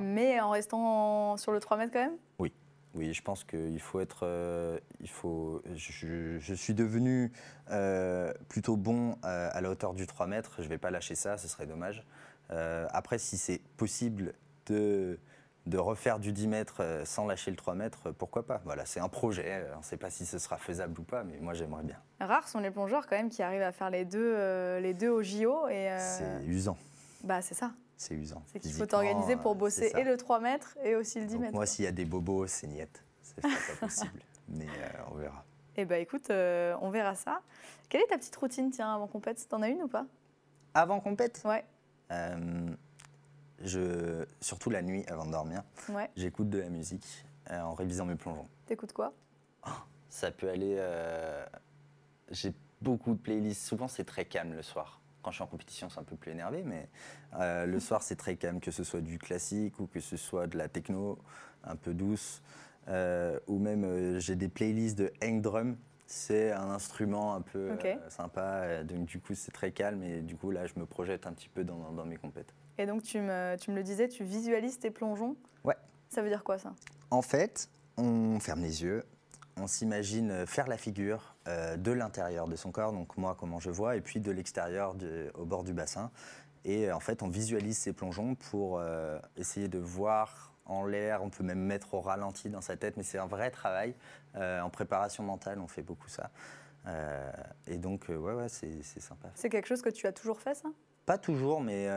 Mais 0.00 0.40
en 0.40 0.50
restant 0.50 1.36
sur 1.36 1.52
le 1.52 1.60
3 1.60 1.76
mètres 1.76 1.92
quand 1.92 2.00
même? 2.00 2.16
Oui. 2.38 2.52
Oui, 2.94 3.12
je 3.12 3.22
pense 3.22 3.42
qu'il 3.42 3.80
faut 3.80 4.00
être. 4.00 4.20
Euh, 4.22 4.78
il 5.00 5.10
faut, 5.10 5.62
je, 5.74 6.54
suis 6.54 6.74
devenu 6.74 7.32
euh, 7.70 8.32
plutôt 8.48 8.76
bon 8.76 9.18
euh, 9.24 9.48
à 9.52 9.60
la 9.60 9.70
hauteur 9.70 9.94
du 9.94 10.06
3 10.06 10.28
mètres. 10.28 10.54
Je 10.58 10.64
ne 10.64 10.68
vais 10.68 10.78
pas 10.78 10.90
lâcher 10.90 11.16
ça, 11.16 11.36
ce 11.36 11.48
serait 11.48 11.66
dommage. 11.66 12.04
après, 12.50 13.18
si 13.18 13.36
c'est 13.36 13.60
possible 13.76 14.34
de, 14.66 15.18
de 15.66 15.78
refaire 15.78 16.20
du 16.20 16.32
10 16.32 16.46
mètres 16.46 17.02
sans 17.04 17.26
lâcher 17.26 17.50
le 17.50 17.56
3 17.56 17.74
mètres, 17.74 18.12
pourquoi 18.12 18.46
pas? 18.46 18.62
Voilà, 18.64 18.86
c'est 18.86 19.00
un 19.00 19.08
projet. 19.08 19.66
On 19.74 19.78
ne 19.78 19.82
sait 19.82 19.96
pas 19.96 20.10
si 20.10 20.24
ce 20.24 20.38
sera 20.38 20.56
faisable 20.56 21.00
ou 21.00 21.02
pas, 21.04 21.24
mais 21.24 21.38
moi 21.40 21.54
j'aimerais 21.54 21.82
bien. 21.82 21.96
Rares 22.20 22.46
sont 22.46 22.60
les 22.60 22.70
plongeurs 22.70 23.08
quand 23.08 23.16
même 23.16 23.28
qui 23.28 23.42
arrivent 23.42 23.62
à 23.62 23.72
faire 23.72 23.90
les 23.90 24.04
deux, 24.04 24.78
les 24.78 24.94
deux 24.94 25.10
au 25.10 25.22
JO. 25.24 25.66
C'est 25.68 26.44
usant. 26.46 26.78
Bah, 27.24 27.42
c'est 27.42 27.54
ça 27.54 27.72
c'est 27.96 28.14
usant. 28.14 28.42
C'est 28.46 28.60
qu'il 28.60 28.72
faut 28.72 28.86
t'organiser 28.86 29.36
pour 29.36 29.54
bosser 29.54 29.92
et 29.96 30.04
le 30.04 30.16
3 30.16 30.40
mètres 30.40 30.76
et 30.84 30.94
aussi 30.96 31.20
le 31.20 31.26
10 31.26 31.38
mètres. 31.38 31.54
Moi, 31.54 31.66
s'il 31.66 31.84
y 31.84 31.88
a 31.88 31.92
des 31.92 32.04
bobos, 32.04 32.46
c'est 32.46 32.66
niette. 32.66 33.04
C'est 33.22 33.40
pas 33.40 33.48
possible. 33.80 34.20
Mais 34.48 34.66
euh, 34.66 34.88
on 35.10 35.14
verra. 35.14 35.44
Eh 35.76 35.84
bien, 35.84 35.96
écoute, 35.98 36.30
euh, 36.30 36.76
on 36.80 36.90
verra 36.90 37.14
ça. 37.14 37.40
Quelle 37.88 38.02
est 38.02 38.06
ta 38.06 38.18
petite 38.18 38.36
routine, 38.36 38.70
tiens, 38.70 38.94
avant 38.94 39.06
compète 39.06 39.48
T'en 39.48 39.62
as 39.62 39.68
une 39.68 39.82
ou 39.82 39.88
pas? 39.88 40.06
Avant 40.74 41.00
compète 41.00 41.42
Ouais. 41.44 41.64
Euh, 42.12 42.66
je, 43.62 44.24
surtout 44.40 44.70
la 44.70 44.82
nuit 44.82 45.04
avant 45.08 45.24
de 45.24 45.30
dormir, 45.32 45.62
Ouais. 45.88 46.10
j'écoute 46.16 46.50
de 46.50 46.58
la 46.58 46.68
musique 46.68 47.24
euh, 47.50 47.60
en 47.62 47.74
révisant 47.74 48.04
mes 48.04 48.16
plongeons. 48.16 48.48
T'écoutes 48.66 48.92
quoi? 48.92 49.12
Ça 50.10 50.30
peut 50.30 50.48
aller. 50.48 50.76
euh, 50.78 51.44
J'ai 52.30 52.52
beaucoup 52.82 53.14
de 53.14 53.18
playlists. 53.18 53.64
Souvent, 53.66 53.88
c'est 53.88 54.04
très 54.04 54.24
calme 54.26 54.52
le 54.54 54.62
soir. 54.62 55.00
Quand 55.24 55.30
je 55.30 55.36
suis 55.36 55.42
en 55.42 55.46
compétition, 55.46 55.88
c'est 55.88 55.98
un 55.98 56.04
peu 56.04 56.16
plus 56.16 56.32
énervé, 56.32 56.62
mais 56.62 56.86
euh, 57.40 57.64
le 57.64 57.80
soir, 57.80 58.02
c'est 58.02 58.14
très 58.14 58.36
calme, 58.36 58.60
que 58.60 58.70
ce 58.70 58.84
soit 58.84 59.00
du 59.00 59.18
classique 59.18 59.80
ou 59.80 59.86
que 59.86 59.98
ce 59.98 60.18
soit 60.18 60.46
de 60.46 60.58
la 60.58 60.68
techno 60.68 61.18
un 61.64 61.76
peu 61.76 61.94
douce. 61.94 62.42
Euh, 62.88 63.40
ou 63.46 63.58
même, 63.58 63.84
euh, 63.84 64.20
j'ai 64.20 64.36
des 64.36 64.48
playlists 64.48 64.98
de 64.98 65.10
hang 65.22 65.40
drum. 65.40 65.78
C'est 66.06 66.52
un 66.52 66.68
instrument 66.68 67.34
un 67.34 67.40
peu 67.40 67.70
sympa. 68.10 68.84
Donc, 68.84 69.06
du 69.06 69.18
coup, 69.18 69.34
c'est 69.34 69.50
très 69.50 69.72
calme. 69.72 70.02
Et 70.02 70.20
du 70.20 70.36
coup, 70.36 70.50
là, 70.50 70.66
je 70.66 70.74
me 70.76 70.84
projette 70.84 71.26
un 71.26 71.32
petit 71.32 71.48
peu 71.48 71.64
dans, 71.64 71.90
dans 71.92 72.04
mes 72.04 72.16
compètes. 72.16 72.52
Et 72.76 72.84
donc, 72.84 73.02
tu 73.02 73.18
me, 73.22 73.56
tu 73.56 73.70
me 73.70 73.76
le 73.76 73.82
disais, 73.82 74.08
tu 74.08 74.24
visualises 74.24 74.78
tes 74.78 74.90
plongeons? 74.90 75.36
Ouais. 75.64 75.76
Ça 76.10 76.20
veut 76.20 76.28
dire 76.28 76.44
quoi 76.44 76.58
ça? 76.58 76.74
En 77.10 77.22
fait, 77.22 77.70
on 77.96 78.38
ferme 78.40 78.60
les 78.60 78.82
yeux, 78.82 79.02
on 79.56 79.66
s'imagine 79.66 80.46
faire 80.46 80.66
la 80.66 80.76
figure 80.76 81.34
euh, 81.46 81.76
de 81.76 81.92
l'intérieur 81.92 82.48
de 82.48 82.56
son 82.56 82.72
corps, 82.72 82.92
donc 82.92 83.16
moi 83.16 83.36
comment 83.38 83.60
je 83.60 83.70
vois, 83.70 83.96
et 83.96 84.00
puis 84.00 84.20
de 84.20 84.30
l'extérieur 84.30 84.94
au 85.34 85.44
bord 85.44 85.64
du 85.64 85.72
bassin. 85.72 86.10
Et 86.64 86.88
euh, 86.88 86.96
en 86.96 87.00
fait, 87.00 87.22
on 87.22 87.28
visualise 87.28 87.78
ces 87.78 87.92
plongeons 87.92 88.34
pour 88.34 88.78
euh, 88.78 89.18
essayer 89.36 89.68
de 89.68 89.78
voir 89.78 90.52
en 90.66 90.84
l'air. 90.84 91.22
On 91.22 91.30
peut 91.30 91.44
même 91.44 91.60
mettre 91.60 91.94
au 91.94 92.00
ralenti 92.00 92.48
dans 92.48 92.62
sa 92.62 92.76
tête, 92.76 92.96
mais 92.96 93.02
c'est 93.02 93.18
un 93.18 93.26
vrai 93.26 93.50
travail. 93.50 93.94
Euh, 94.36 94.60
en 94.60 94.70
préparation 94.70 95.22
mentale, 95.22 95.58
on 95.60 95.68
fait 95.68 95.82
beaucoup 95.82 96.08
ça. 96.08 96.30
Et 97.66 97.78
donc, 97.78 98.06
ouais, 98.08 98.16
ouais, 98.16 98.48
c'est 98.50 98.82
sympa. 99.00 99.28
C'est 99.34 99.48
quelque 99.48 99.66
chose 99.66 99.80
que 99.80 99.88
tu 99.88 100.06
as 100.06 100.12
toujours 100.12 100.38
fait 100.38 100.54
ça? 100.54 100.68
Pas 101.06 101.16
toujours, 101.16 101.62
mais 101.62 101.88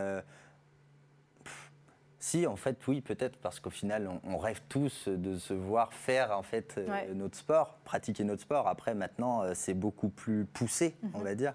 si, 2.27 2.45
en 2.45 2.57
fait, 2.57 2.85
oui, 2.87 2.99
peut-être, 2.99 3.37
parce 3.37 3.59
qu'au 3.61 3.69
final, 3.69 4.07
on, 4.07 4.19
on 4.33 4.37
rêve 4.37 4.61
tous 4.67 5.07
de 5.07 5.37
se 5.37 5.53
voir 5.53 5.93
faire 5.93 6.37
en 6.37 6.43
fait 6.43 6.75
euh, 6.77 6.89
Ouais. 6.91 7.07
notre 7.13 7.37
sport, 7.37 7.77
pratiquer 7.85 8.23
notre 8.25 8.41
sport. 8.41 8.67
Après, 8.67 8.93
maintenant, 8.95 9.43
euh, 9.43 9.53
c'est 9.55 9.73
beaucoup 9.73 10.09
plus 10.09 10.45
poussé, 10.45 10.95
on 11.13 11.19
Mhm. 11.19 11.23
va 11.23 11.35
dire. 11.35 11.53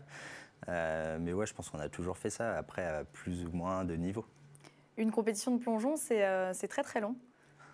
Euh, 0.68 1.18
mais 1.20 1.32
ouais, 1.34 1.44
je 1.46 1.52
pense 1.52 1.68
qu'on 1.68 1.78
a 1.80 1.88
toujours 1.90 2.16
fait 2.16 2.30
ça, 2.30 2.56
après, 2.56 2.86
à 2.86 3.04
plus 3.04 3.44
ou 3.44 3.50
moins 3.52 3.84
de 3.84 3.94
niveau. 3.96 4.24
Une 4.96 5.10
compétition 5.10 5.54
de 5.54 5.60
plongeon, 5.60 5.96
c'est 5.96 6.24
euh, 6.24 6.52
très 6.70 6.82
très 6.82 7.00
long. 7.00 7.16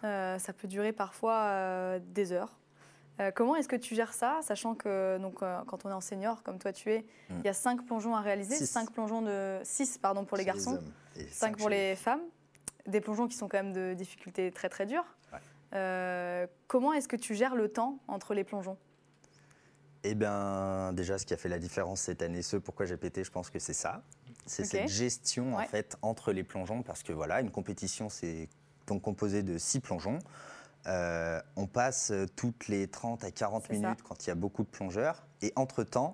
Euh, 0.04 0.38
ça 0.38 0.52
peut 0.52 0.66
durer 0.68 0.92
parfois 0.92 1.98
des 2.00 2.32
heures. 2.32 2.56
Comment 3.34 3.56
est-ce 3.56 3.66
que 3.68 3.74
tu 3.74 3.96
gères 3.96 4.12
ça, 4.14 4.38
sachant 4.42 4.76
que 4.76 5.18
donc, 5.18 5.38
quand 5.40 5.84
on 5.84 5.90
est 5.90 5.92
en 5.92 6.00
senior, 6.00 6.44
comme 6.44 6.58
toi 6.60 6.72
tu 6.72 6.92
es, 6.92 7.04
il 7.30 7.36
Mm. 7.38 7.42
y 7.46 7.48
a 7.48 7.52
cinq 7.52 7.84
plongeons 7.84 8.14
à 8.14 8.20
réaliser, 8.20 8.54
Six. 8.54 8.66
cinq 8.68 8.92
plongeons 8.92 9.22
de 9.22 9.58
6 9.64 9.98
pardon 9.98 10.24
pour 10.24 10.36
les 10.36 10.44
garçons, 10.44 10.74
hommes 10.76 10.92
et 11.16 11.24
5 11.24 11.32
cinq 11.32 11.56
pour 11.58 11.68
les 11.68 11.96
femmes, 11.96 12.20
des 12.88 13.00
plongeons 13.00 13.28
qui 13.28 13.36
sont 13.36 13.48
quand 13.48 13.58
même 13.58 13.72
de 13.72 13.94
difficulté 13.94 14.50
très 14.50 14.68
très 14.68 14.86
dure. 14.86 15.04
Ouais. 15.32 15.38
Euh, 15.74 16.46
comment 16.66 16.92
est-ce 16.92 17.08
que 17.08 17.16
tu 17.16 17.34
gères 17.34 17.54
le 17.54 17.68
temps 17.68 17.98
entre 18.08 18.34
les 18.34 18.44
plongeons? 18.44 18.76
Eh 20.04 20.14
bien, 20.14 20.92
déjà, 20.92 21.18
ce 21.18 21.26
qui 21.26 21.34
a 21.34 21.36
fait 21.36 21.48
la 21.48 21.58
différence 21.58 22.00
cette 22.02 22.22
année, 22.22 22.42
ce 22.42 22.56
pourquoi 22.56 22.86
j'ai 22.86 22.96
pété, 22.96 23.24
je 23.24 23.30
pense 23.30 23.50
que 23.50 23.58
c'est 23.58 23.72
ça. 23.74 24.02
C'est 24.46 24.64
cette 24.64 24.88
gestion 24.88 25.56
en 25.56 25.64
fait 25.64 25.96
entre 26.02 26.32
les 26.32 26.42
plongeons, 26.44 26.82
parce 26.82 27.02
que 27.02 27.12
voilà, 27.12 27.40
une 27.40 27.50
compétition, 27.50 28.08
c'est 28.08 28.48
donc 28.86 29.02
composé 29.02 29.42
de 29.42 29.58
six 29.58 29.80
plongeons. 29.80 30.20
Euh, 30.86 31.42
on 31.56 31.66
passe 31.66 32.12
toutes 32.36 32.68
les 32.68 32.88
30 32.88 33.24
à 33.24 33.30
40 33.30 33.64
C'est 33.66 33.74
ça. 33.74 33.80
minutes 33.80 34.02
quand 34.02 34.24
il 34.24 34.28
y 34.28 34.30
a 34.30 34.34
beaucoup 34.36 34.62
de 34.62 34.68
plongeurs, 34.68 35.26
et 35.42 35.52
entre-temps, 35.56 36.12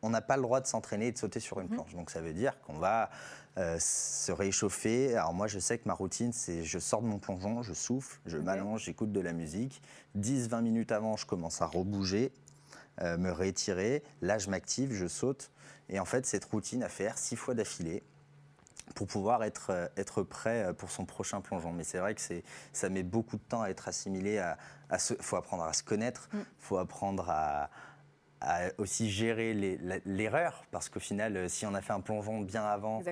on 0.00 0.08
n'a 0.08 0.22
pas 0.22 0.36
le 0.36 0.42
droit 0.42 0.60
de 0.60 0.66
s'entraîner 0.66 1.08
et 1.08 1.12
de 1.12 1.18
sauter 1.18 1.40
sur 1.40 1.60
une 1.60 1.66
Mhm. 1.68 1.74
planche. 1.74 1.94
Donc 1.94 2.10
ça 2.10 2.20
veut 2.22 2.32
dire 2.32 2.58
qu'on 2.62 2.78
va 2.78 3.10
euh, 3.58 3.78
se 3.80 4.32
réchauffer. 4.32 5.16
Alors 5.16 5.32
moi, 5.32 5.46
je 5.46 5.58
sais 5.58 5.78
que 5.78 5.86
ma 5.86 5.94
routine, 5.94 6.32
c'est 6.32 6.62
je 6.62 6.78
sors 6.78 7.00
de 7.00 7.06
mon 7.06 7.18
plongeon, 7.18 7.62
je 7.62 7.72
souffle, 7.72 8.18
je 8.26 8.36
m'allonge, 8.36 8.84
j'écoute 8.84 9.12
de 9.12 9.20
la 9.20 9.32
musique. 9.32 9.80
10-20 10.18 10.60
minutes 10.62 10.92
avant, 10.92 11.16
je 11.16 11.24
commence 11.24 11.62
à 11.62 11.66
rebouger, 11.66 12.32
euh, 13.00 13.16
me 13.16 13.30
rétirer. 13.30 14.02
Là, 14.20 14.38
je 14.38 14.50
m'active, 14.50 14.92
je 14.92 15.06
saute. 15.06 15.50
Et 15.88 15.98
en 15.98 16.04
fait, 16.04 16.26
cette 16.26 16.44
routine 16.44 16.82
à 16.82 16.88
faire 16.88 17.16
six 17.16 17.36
fois 17.36 17.54
d'affilée 17.54 18.02
pour 18.94 19.06
pouvoir 19.06 19.42
être, 19.42 19.70
euh, 19.70 19.88
être 19.96 20.22
prêt 20.22 20.74
pour 20.76 20.90
son 20.90 21.06
prochain 21.06 21.40
plongeon. 21.40 21.72
Mais 21.72 21.84
c'est 21.84 21.98
vrai 21.98 22.14
que 22.14 22.20
c'est, 22.20 22.44
ça 22.72 22.88
met 22.90 23.02
beaucoup 23.02 23.36
de 23.36 23.42
temps 23.42 23.62
à 23.62 23.68
être 23.70 23.88
assimilé. 23.88 24.42
Il 24.92 24.98
faut 25.20 25.36
apprendre 25.36 25.64
à 25.64 25.72
se 25.72 25.82
connaître, 25.82 26.28
il 26.32 26.40
Mm. 26.40 26.44
faut 26.58 26.76
apprendre 26.78 27.30
à, 27.30 27.70
à 28.40 28.68
aussi 28.78 29.10
gérer 29.10 29.54
l'erreur, 30.04 30.64
parce 30.70 30.88
qu'au 30.88 31.00
final, 31.00 31.36
euh, 31.36 31.48
si 31.48 31.66
on 31.66 31.74
a 31.74 31.80
fait 31.80 31.92
un 31.92 32.00
plongeon 32.00 32.40
bien 32.40 32.64
avant, 32.64 33.02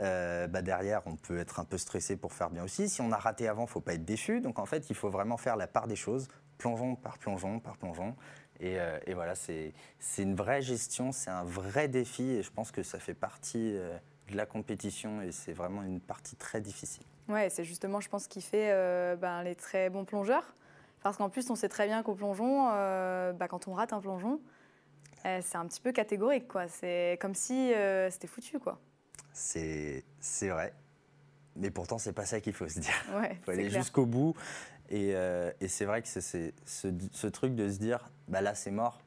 euh, 0.00 0.46
bah 0.48 0.62
derrière, 0.62 1.02
on 1.06 1.16
peut 1.16 1.38
être 1.38 1.60
un 1.60 1.64
peu 1.64 1.78
stressé 1.78 2.16
pour 2.16 2.32
faire 2.32 2.50
bien 2.50 2.64
aussi. 2.64 2.88
Si 2.88 3.00
on 3.00 3.12
a 3.12 3.16
raté 3.16 3.48
avant, 3.48 3.66
faut 3.66 3.80
pas 3.80 3.94
être 3.94 4.04
déçu. 4.04 4.40
Donc 4.40 4.58
en 4.58 4.66
fait, 4.66 4.90
il 4.90 4.96
faut 4.96 5.08
vraiment 5.08 5.36
faire 5.36 5.56
la 5.56 5.66
part 5.66 5.86
des 5.86 5.96
choses, 5.96 6.28
plongeon 6.58 6.96
par 6.96 7.18
plongeon 7.18 7.60
par 7.60 7.76
plongeon. 7.76 8.16
Et, 8.60 8.78
euh, 8.78 8.98
et 9.06 9.14
voilà, 9.14 9.34
c'est 9.34 9.72
une 10.18 10.34
vraie 10.34 10.62
gestion, 10.62 11.12
c'est 11.12 11.30
un 11.30 11.44
vrai 11.44 11.88
défi. 11.88 12.30
Et 12.30 12.42
je 12.42 12.50
pense 12.50 12.70
que 12.70 12.82
ça 12.82 12.98
fait 12.98 13.14
partie 13.14 13.76
euh, 13.76 13.96
de 14.30 14.36
la 14.36 14.46
compétition 14.46 15.22
et 15.22 15.32
c'est 15.32 15.52
vraiment 15.52 15.82
une 15.82 16.00
partie 16.00 16.36
très 16.36 16.60
difficile. 16.60 17.04
Ouais, 17.28 17.50
c'est 17.50 17.64
justement, 17.64 18.00
je 18.00 18.08
pense, 18.08 18.24
ce 18.24 18.28
qui 18.28 18.40
fait 18.40 18.72
ben, 19.16 19.42
les 19.42 19.54
très 19.54 19.90
bons 19.90 20.04
plongeurs. 20.04 20.54
Parce 21.02 21.16
qu'en 21.16 21.28
plus, 21.28 21.50
on 21.50 21.54
sait 21.54 21.68
très 21.68 21.86
bien 21.86 22.02
qu'au 22.02 22.14
plongeon, 22.14 22.66
bah, 23.32 23.48
quand 23.48 23.68
on 23.68 23.74
rate 23.74 23.92
un 23.92 24.00
plongeon, 24.00 24.40
euh, 25.26 25.40
c'est 25.42 25.56
un 25.56 25.66
petit 25.66 25.80
peu 25.80 25.92
catégorique. 25.92 26.48
quoi. 26.48 26.68
C'est 26.68 27.18
comme 27.20 27.34
si 27.34 27.72
euh, 27.74 28.10
c'était 28.10 28.26
foutu. 28.28 28.58
quoi. 28.58 28.78
C'est 29.32 30.04
c'est 30.20 30.48
vrai. 30.48 30.72
Mais 31.56 31.70
pourtant, 31.70 31.98
c'est 31.98 32.12
pas 32.12 32.24
ça 32.26 32.40
qu'il 32.40 32.52
faut 32.54 32.68
se 32.68 32.80
dire. 32.80 32.94
Ouais, 33.14 33.36
Il 33.40 33.44
faut 33.44 33.50
aller 33.50 33.70
jusqu'au 33.70 34.06
bout. 34.06 34.34
Et, 34.88 35.14
euh, 35.14 35.50
et 35.60 35.68
c'est 35.68 35.84
vrai 35.84 36.02
que 36.02 36.08
c'est- 36.08 36.52
ce, 36.66 36.88
ce 37.12 37.26
truc 37.26 37.54
de 37.54 37.70
se 37.70 37.78
dire, 37.78 38.10
bah 38.28 38.40
là 38.42 38.54
c'est 38.54 38.70
mort, 38.70 39.00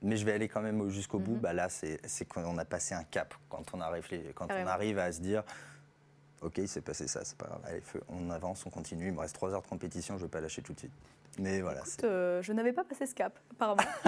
mais 0.00 0.16
je 0.16 0.24
vais 0.24 0.32
aller 0.32 0.48
quand 0.48 0.62
même 0.62 0.80
au- 0.80 0.88
jusqu'au 0.88 1.18
bout. 1.18 1.34
Mhm. 1.34 1.40
Bah 1.40 1.52
là 1.52 1.68
c'est 1.68 1.98
qu'on 2.28 2.56
a 2.56 2.64
passé 2.64 2.94
un 2.94 3.04
cap 3.04 3.34
quand 3.50 3.64
on 3.74 3.80
a 3.80 3.88
réfléchi, 3.90 4.24
quand 4.34 4.44
on 4.46 4.48
Carrément. 4.48 4.70
arrive 4.70 4.98
à 4.98 5.12
se 5.12 5.20
dire, 5.20 5.42
ok 6.40 6.58
il 6.58 6.68
s'est 6.68 6.80
passé 6.80 7.08
ça, 7.08 7.24
c'est 7.24 7.36
pas 7.36 7.46
grave, 7.46 7.60
allez 7.66 7.80
feu, 7.82 8.00
on 8.08 8.30
avance, 8.30 8.64
on 8.64 8.70
continue. 8.70 9.08
Il 9.08 9.12
me 9.12 9.20
reste 9.20 9.34
trois 9.34 9.52
heures 9.52 9.62
de 9.62 9.66
compétition, 9.66 10.16
je 10.16 10.22
vais 10.24 10.30
pas 10.30 10.40
lâcher 10.40 10.62
tout 10.62 10.72
de 10.72 10.78
suite. 10.78 10.92
Mais 11.38 11.60
voilà. 11.60 11.80
Écoute, 11.80 11.92
c'est- 12.00 12.04
euh, 12.06 12.42
je 12.42 12.52
n'avais 12.52 12.72
pas 12.72 12.84
passé 12.84 13.06
ce 13.06 13.14
cap, 13.14 13.38
apparemment. 13.52 13.82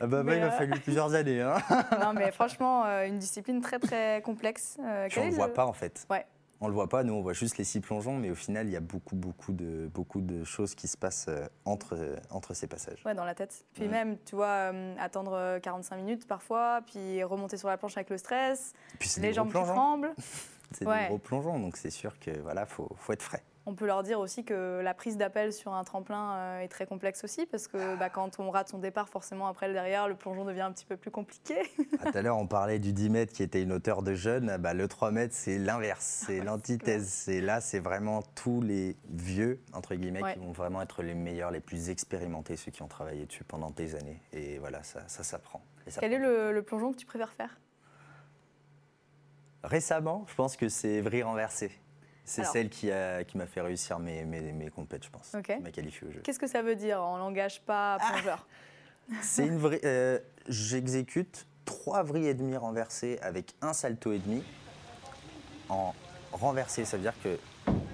Ah 0.00 0.06
bah, 0.06 0.06
bah, 0.08 0.22
mais, 0.24 0.36
il 0.36 0.40
m'a 0.40 0.46
euh, 0.46 0.50
fallu 0.50 0.72
plusieurs 0.80 1.14
années. 1.14 1.40
Hein. 1.40 1.56
non, 2.00 2.12
mais 2.12 2.30
franchement, 2.32 2.84
euh, 2.86 3.06
une 3.06 3.18
discipline 3.18 3.60
très 3.60 3.78
très 3.78 4.20
complexe. 4.22 4.76
Puis 5.08 5.18
on 5.18 5.22
est 5.22 5.30
le 5.30 5.34
voit 5.36 5.52
pas 5.52 5.66
en 5.66 5.72
fait. 5.72 6.06
Ouais. 6.10 6.26
On 6.60 6.68
le 6.68 6.74
voit 6.74 6.88
pas, 6.88 7.02
nous 7.02 7.12
on 7.14 7.20
voit 7.20 7.32
juste 7.32 7.58
les 7.58 7.64
six 7.64 7.80
plongeons, 7.80 8.16
mais 8.16 8.30
au 8.30 8.34
final 8.34 8.66
il 8.66 8.72
y 8.72 8.76
a 8.76 8.80
beaucoup 8.80 9.16
beaucoup 9.16 9.52
de 9.52 9.88
beaucoup 9.92 10.20
de 10.20 10.44
choses 10.44 10.74
qui 10.74 10.88
se 10.88 10.96
passent 10.96 11.28
entre 11.64 11.96
entre 12.30 12.54
ces 12.54 12.66
passages. 12.66 13.02
Ouais, 13.04 13.14
dans 13.14 13.24
la 13.24 13.34
tête. 13.34 13.64
Puis 13.74 13.86
même, 13.88 14.16
tu 14.24 14.34
vois, 14.36 14.72
euh, 14.72 14.94
attendre 14.98 15.32
euh, 15.34 15.58
45 15.60 15.96
minutes 15.96 16.26
parfois, 16.26 16.80
puis 16.86 17.22
remonter 17.22 17.56
sur 17.56 17.68
la 17.68 17.76
planche 17.76 17.96
avec 17.96 18.08
le 18.10 18.18
stress, 18.18 18.72
puis 18.98 19.10
les 19.18 19.32
jambes 19.32 19.48
qui 19.48 19.52
tremblent. 19.62 20.12
C'est 20.72 20.86
Ouais. 20.86 21.02
des 21.02 21.08
gros 21.08 21.18
plongeons, 21.18 21.58
donc 21.60 21.76
c'est 21.76 21.90
sûr 21.90 22.18
que 22.18 22.30
voilà, 22.40 22.66
faut, 22.66 22.88
faut 22.96 23.12
être 23.12 23.22
frais. 23.22 23.42
On 23.66 23.74
peut 23.74 23.86
leur 23.86 24.02
dire 24.02 24.20
aussi 24.20 24.44
que 24.44 24.80
la 24.82 24.92
prise 24.92 25.16
d'appel 25.16 25.50
sur 25.50 25.72
un 25.72 25.84
tremplin 25.84 26.34
euh, 26.34 26.60
est 26.60 26.68
très 26.68 26.84
complexe 26.86 27.24
aussi, 27.24 27.46
parce 27.46 27.66
que 27.66 27.96
bah, 27.96 28.10
quand 28.10 28.38
on 28.38 28.50
rate 28.50 28.68
son 28.68 28.78
départ, 28.78 29.08
forcément, 29.08 29.46
après 29.46 29.68
le 29.68 29.72
derrière, 29.72 30.06
le 30.06 30.14
plongeon 30.16 30.44
devient 30.44 30.60
un 30.60 30.72
petit 30.72 30.84
peu 30.84 30.96
plus 30.98 31.10
compliqué. 31.10 31.56
Ah, 32.04 32.10
Tout 32.10 32.18
à 32.18 32.22
l'heure, 32.22 32.36
on 32.36 32.46
parlait 32.46 32.78
du 32.78 32.92
10 32.92 33.08
mètres 33.08 33.32
qui 33.32 33.42
était 33.42 33.62
une 33.62 33.72
hauteur 33.72 34.02
de 34.02 34.14
jeune. 34.14 34.56
Bah, 34.58 34.74
le 34.74 34.86
3 34.86 35.10
mètres, 35.12 35.32
c'est 35.34 35.56
l'inverse, 35.58 36.24
c'est 36.26 36.40
l'antithèse. 36.40 37.08
C'est 37.08 37.40
là, 37.40 37.62
c'est 37.62 37.78
vraiment 37.78 38.20
tous 38.34 38.60
les 38.60 38.96
vieux, 39.08 39.60
entre 39.72 39.94
guillemets, 39.94 40.22
Ouais. 40.22 40.34
qui 40.34 40.40
vont 40.40 40.52
vraiment 40.52 40.82
être 40.82 41.02
les 41.02 41.14
meilleurs, 41.14 41.50
les 41.50 41.60
plus 41.60 41.88
expérimentés, 41.88 42.56
ceux 42.56 42.70
qui 42.70 42.82
ont 42.82 42.88
travaillé 42.88 43.24
dessus 43.24 43.44
pendant 43.44 43.70
des 43.70 43.94
années. 43.94 44.20
Et 44.34 44.58
voilà, 44.58 44.82
ça, 44.82 45.00
ça 45.06 45.22
s'apprend. 45.22 45.62
Quel 46.00 46.12
est 46.12 46.18
le 46.18 46.62
plongeon 46.62 46.92
que 46.92 46.98
tu 46.98 47.06
préfères 47.06 47.32
faire? 47.32 47.58
Récemment, 49.62 50.26
je 50.28 50.34
pense 50.34 50.56
que 50.56 50.68
c'est 50.68 51.00
Vry 51.00 51.22
renversé. 51.22 51.72
C'est 52.24 52.44
celle 52.44 52.70
qui 52.70 52.90
a- 52.90 53.22
qui 53.24 53.36
m'a 53.36 53.46
fait 53.46 53.60
réussir 53.60 53.98
mes, 53.98 54.24
mes, 54.24 54.40
mes 54.52 54.70
compètes, 54.70 55.04
je 55.04 55.10
pense. 55.10 55.34
Ok. 55.34 55.44
Qui 55.54 55.60
m'a 55.62 55.70
qualifié 55.70 56.06
au 56.08 56.10
jeu. 56.10 56.20
Qu'est-ce 56.20 56.38
que 56.38 56.46
ça 56.46 56.62
veut 56.62 56.74
dire 56.76 57.02
en 57.02 57.18
langage 57.18 57.60
pas 57.62 57.98
Ah. 58.00 58.12
plongeur? 58.12 58.46
C'est 59.20 59.46
une 59.46 59.58
vraie. 59.58 59.80
euh, 59.84 60.18
J'exécute 60.48 61.46
trois 61.66 62.02
vrilles 62.02 62.28
et 62.28 62.34
demi 62.34 62.56
renversées 62.56 63.18
avec 63.22 63.54
un 63.60 63.72
salto 63.74 64.12
et 64.12 64.18
demi. 64.18 64.42
En 65.68 65.94
renversé, 66.32 66.84
ça 66.84 66.96
veut 66.96 67.02
dire 67.02 67.14
que 67.22 67.38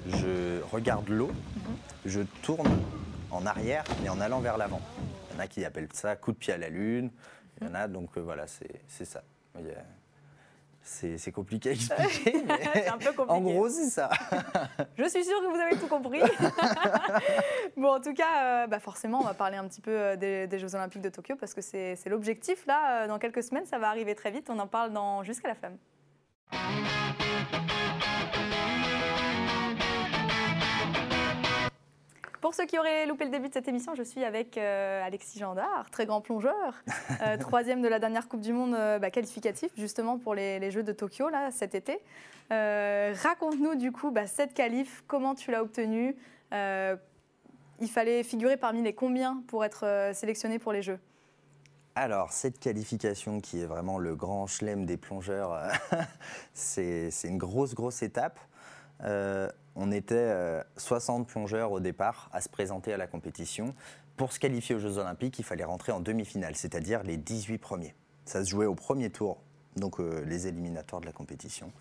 je 0.07 0.61
regarde 0.73 1.09
l'eau, 1.09 1.31
je 2.05 2.21
tourne 2.43 2.69
en 3.31 3.47
arrière, 3.47 3.85
mais 4.03 4.09
en 4.09 4.21
allant 4.21 4.41
vers 4.41 4.57
l'avant. 4.57 4.81
Il 5.31 5.35
y 5.35 5.37
en 5.37 5.41
a 5.41 5.47
qui 5.47 5.65
appellent 5.65 5.89
ça 5.93 6.17
coup 6.17 6.33
de 6.33 6.37
pied 6.37 6.53
à 6.53 6.59
la 6.59 6.69
lune. 6.69 7.11
Il 7.61 7.67
y 7.67 7.71
en 7.71 7.75
a, 7.75 7.87
donc 7.89 8.11
euh, 8.17 8.21
voilà, 8.21 8.47
c'est 8.47 8.81
c'est 8.89 9.05
ça. 9.05 9.23
Il 9.59 9.67
y 9.67 9.71
a- 9.71 9.85
C'est 10.83 11.33
compliqué 11.33 11.69
à 11.69 11.73
expliquer, 11.75 12.45
C'est 12.75 12.89
un 12.89 12.99
peu 12.99 13.13
compliqué. 13.13 13.31
en 13.31 13.41
gros, 13.41 13.69
c'est 13.69 13.91
ça. 13.91 14.09
Je 14.97 15.09
suis 15.09 15.25
sûre 15.25 15.41
que 15.41 15.47
vous 15.47 15.61
avez 15.61 15.77
tout 15.77 15.87
compris. 15.87 16.21
bon, 17.77 17.95
en 17.95 18.01
tout 18.01 18.15
cas, 18.15 18.65
euh, 18.65 18.67
bah 18.67 18.81
forcément, 18.81 19.21
on 19.21 19.25
va 19.25 19.35
parler 19.35 19.57
un 19.57 19.69
petit 19.69 19.81
peu 19.81 19.91
euh, 19.91 20.17
des, 20.17 20.47
des 20.47 20.59
Jeux 20.59 20.75
Olympiques 20.75 21.03
de 21.03 21.11
Tokyo 21.11 21.37
parce 21.37 21.55
que 21.55 21.61
c'est 21.61 21.97
c'est 21.97 22.09
l'objectif. 22.09 22.67
Là, 22.67 23.05
euh, 23.05 23.09
dans 23.09 23.19
quelques 23.19 23.43
semaines, 23.43 23.67
ça 23.67 23.79
va 23.79 23.89
arriver 23.89 24.15
très 24.15 24.31
vite. 24.31 24.49
On 24.51 24.59
en 24.59 24.67
parle 24.67 24.93
dans 24.93 25.23
Jusqu'à 25.23 25.49
la 25.49 25.55
flamme. 25.55 25.77
Pour 32.41 32.55
ceux 32.55 32.65
qui 32.65 32.79
auraient 32.79 33.07
loupé 33.07 33.25
le 33.25 33.31
début 33.31 33.49
de 33.49 33.53
cette 33.53 33.69
émission, 33.69 33.95
je 33.95 34.03
suis 34.03 34.25
avec 34.25 34.57
euh, 34.57 35.05
Alexis 35.05 35.39
Gendard, 35.39 35.91
très 35.91 36.07
grand 36.07 36.23
plongeur, 36.23 36.75
euh, 37.23 37.37
troisième 37.37 37.83
de 37.83 37.89
la 37.89 37.99
dernière 37.99 38.29
Coupe 38.29 38.41
du 38.41 38.55
Monde 38.55 38.75
euh, 38.75 38.99
bah, 38.99 39.11
qualificatif, 39.11 39.71
justement 39.77 40.19
pour 40.19 40.35
les, 40.35 40.59
les 40.59 40.71
Jeux 40.71 40.83
de 40.83 40.93
Tokyo 40.93 41.29
là, 41.29 41.51
cet 41.51 41.75
été. 41.75 42.01
Euh, 42.51 43.15
Raconte-nous 43.23 43.75
du 43.75 43.93
coup 43.93 44.11
bah, 44.11 44.27
cette 44.27 44.55
qualif, 44.55 45.05
comment 45.07 45.35
tu 45.35 45.51
l'as 45.51 45.63
obtenue 45.63 46.17
Il 46.53 47.89
fallait 47.91 48.23
figurer 48.23 48.57
parmi 48.57 48.83
les 48.83 48.95
combien 48.95 49.43
pour 49.47 49.63
être 49.63 50.11
sélectionné 50.15 50.59
pour 50.59 50.73
les 50.73 50.83
Jeux? 50.83 50.99
Alors, 51.95 52.33
cette 52.33 52.59
qualification 52.59 53.41
qui 53.41 53.61
est 53.61 53.67
vraiment 53.67 53.99
le 53.99 54.15
grand 54.15 54.47
chelem 54.47 54.87
des 54.87 54.97
plongeurs, 54.97 55.61
c'est 56.55 57.11
c'est 57.11 57.29
une 57.29 57.37
grosse, 57.37 57.75
grosse 57.75 58.03
étape. 58.03 58.39
Euh, 59.05 59.51
on 59.77 59.93
était 59.93 60.15
euh, 60.17 60.63
60 60.77 61.27
plongeurs 61.29 61.73
au 61.73 61.81
départ 61.81 62.29
à 62.33 62.41
se 62.41 62.49
présenter 62.49 62.93
à 62.93 62.97
la 62.97 63.07
compétition. 63.07 63.75
Pour 64.17 64.33
se 64.33 64.41
qualifier 64.41 64.75
aux 64.75 64.79
Jeux 64.79 64.99
Olympiques, 64.99 65.39
il 65.39 65.45
fallait 65.45 65.65
rentrer 65.65 65.93
en 65.93 66.01
demi-finale, 66.01 66.57
c'est-à-dire 66.57 67.03
les 67.03 67.17
18 67.17 67.59
premiers. 67.59 67.95
Ça 68.25 68.45
se 68.45 68.51
jouait 68.51 68.67
au 68.67 68.75
premier 68.75 69.11
tour, 69.11 69.39
donc 69.77 70.01
euh, 70.01 70.23
les 70.27 70.47
éliminatoires 70.47 71.01
de 71.01 71.07
la 71.07 71.13
compétition. 71.13 71.73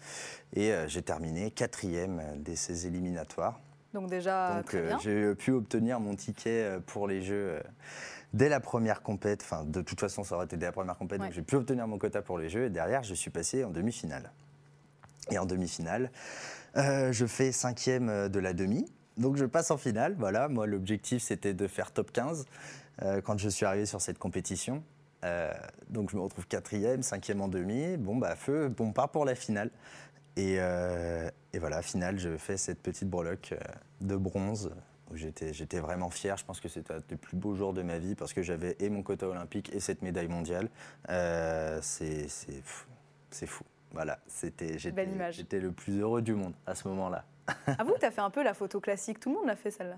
Et 0.54 0.72
euh, 0.72 0.88
j'ai 0.88 1.02
terminé 1.02 1.52
quatrième 1.52 2.42
de 2.42 2.56
ces 2.56 2.88
éliminatoires. 2.88 3.60
Donc 3.94 4.10
déjà, 4.10 4.58
Donc 4.58 4.74
euh, 4.76 4.96
j'ai 5.02 5.34
pu 5.36 5.52
obtenir 5.52 6.00
mon 6.00 6.16
ticket 6.16 6.64
euh, 6.64 6.80
pour 6.80 7.08
les 7.08 7.24
Jeux 7.24 7.54
euh, 7.54 7.62
dès 8.34 8.50
la 8.50 8.60
première 8.60 9.02
compète. 9.02 9.42
Enfin, 9.42 9.64
de 9.66 9.82
toute 9.82 10.00
façon, 10.00 10.24
ça 10.24 10.36
aurait 10.36 10.46
été 10.46 10.58
dès 10.58 10.68
la 10.68 10.72
première 10.72 10.98
compète. 10.98 11.20
Ouais. 11.20 11.28
Donc 11.28 11.34
j'ai 11.34 11.42
pu 11.42 11.56
obtenir 11.56 11.88
mon 11.88 11.98
quota 11.98 12.22
pour 12.22 12.38
les 12.38 12.50
Jeux. 12.50 12.66
Et 12.66 12.70
derrière, 12.70 13.04
je 13.04 13.16
suis 13.16 13.32
passé 13.32 13.64
en 13.64 13.72
demi-finale. 13.72 14.32
Et 15.32 15.40
en 15.40 15.46
demi-finale, 15.46 16.12
euh, 16.78 17.12
je 17.12 17.26
fais 17.26 17.52
cinquième 17.52 18.10
euh, 18.10 18.30
de 18.30 18.40
la 18.40 18.54
demi. 18.54 18.86
Donc 19.18 19.36
je 19.36 19.46
passe 19.46 19.72
en 19.72 19.78
finale. 19.78 20.16
Voilà, 20.18 20.48
moi 20.48 20.68
l'objectif 20.68 21.22
c'était 21.22 21.54
de 21.54 21.68
faire 21.68 21.92
top 21.92 22.12
15 22.12 22.46
euh, 23.02 23.22
quand 23.22 23.38
je 23.38 23.50
suis 23.50 23.66
arrivé 23.66 23.86
sur 23.86 24.02
cette 24.02 24.20
compétition. 24.20 24.84
Donc 25.90 26.12
je 26.12 26.16
me 26.16 26.22
retrouve 26.22 26.48
quatrième, 26.48 27.04
cinquième 27.04 27.42
en 27.42 27.50
demi. 27.50 27.98
Bon 27.98 28.16
bah 28.16 28.38
feu, 28.38 28.74
on 28.80 28.94
part 28.94 29.10
pour 29.10 29.26
la 29.26 29.36
finale. 29.36 29.70
Et, 30.38 30.60
voilà, 31.60 31.82
finale, 31.82 32.18
je 32.20 32.38
fais 32.38 32.56
cette 32.56 32.82
petite 32.82 33.10
breloque 33.10 33.54
de 34.00 34.16
bronze 34.16 34.72
où 35.12 35.18
j'étais, 35.18 35.80
vraiment 35.80 36.10
fier. 36.10 36.38
Je 36.38 36.46
pense 36.46 36.62
que 36.62 36.70
c'était 36.70 36.94
un 36.94 37.02
des 37.10 37.18
plus 37.18 37.36
beaux 37.36 37.54
jours 37.54 37.74
de 37.74 37.82
ma 37.82 37.98
vie 37.98 38.16
parce 38.16 38.32
que 38.32 38.42
j'avais 38.42 38.78
et 38.80 38.90
mon 38.90 39.04
quota 39.04 39.28
olympique 39.28 39.76
et 39.76 39.82
cette 39.82 40.04
médaille 40.04 40.30
mondiale. 40.30 40.70
C'est, 41.82 42.30
fou. 43.46 43.66
Voilà, 43.92 44.20
c'était, 44.28 44.78
j'étais, 44.78 45.08
j'étais 45.32 45.60
le 45.60 45.72
plus 45.72 46.00
heureux 46.00 46.22
du 46.22 46.36
monde 46.36 46.54
à 46.68 46.76
ce 46.76 46.88
moment-là. 46.90 47.26
Avoue 47.80 47.94
que 47.94 48.00
tu 48.00 48.06
as 48.06 48.12
fait 48.12 48.22
un 48.22 48.30
peu 48.30 48.44
la 48.44 48.54
photo 48.54 48.80
classique. 48.80 49.20
Tout 49.20 49.30
le 49.30 49.36
monde 49.36 49.48
l'a 49.48 49.56
fait 49.56 49.72
celle-là. 49.72 49.98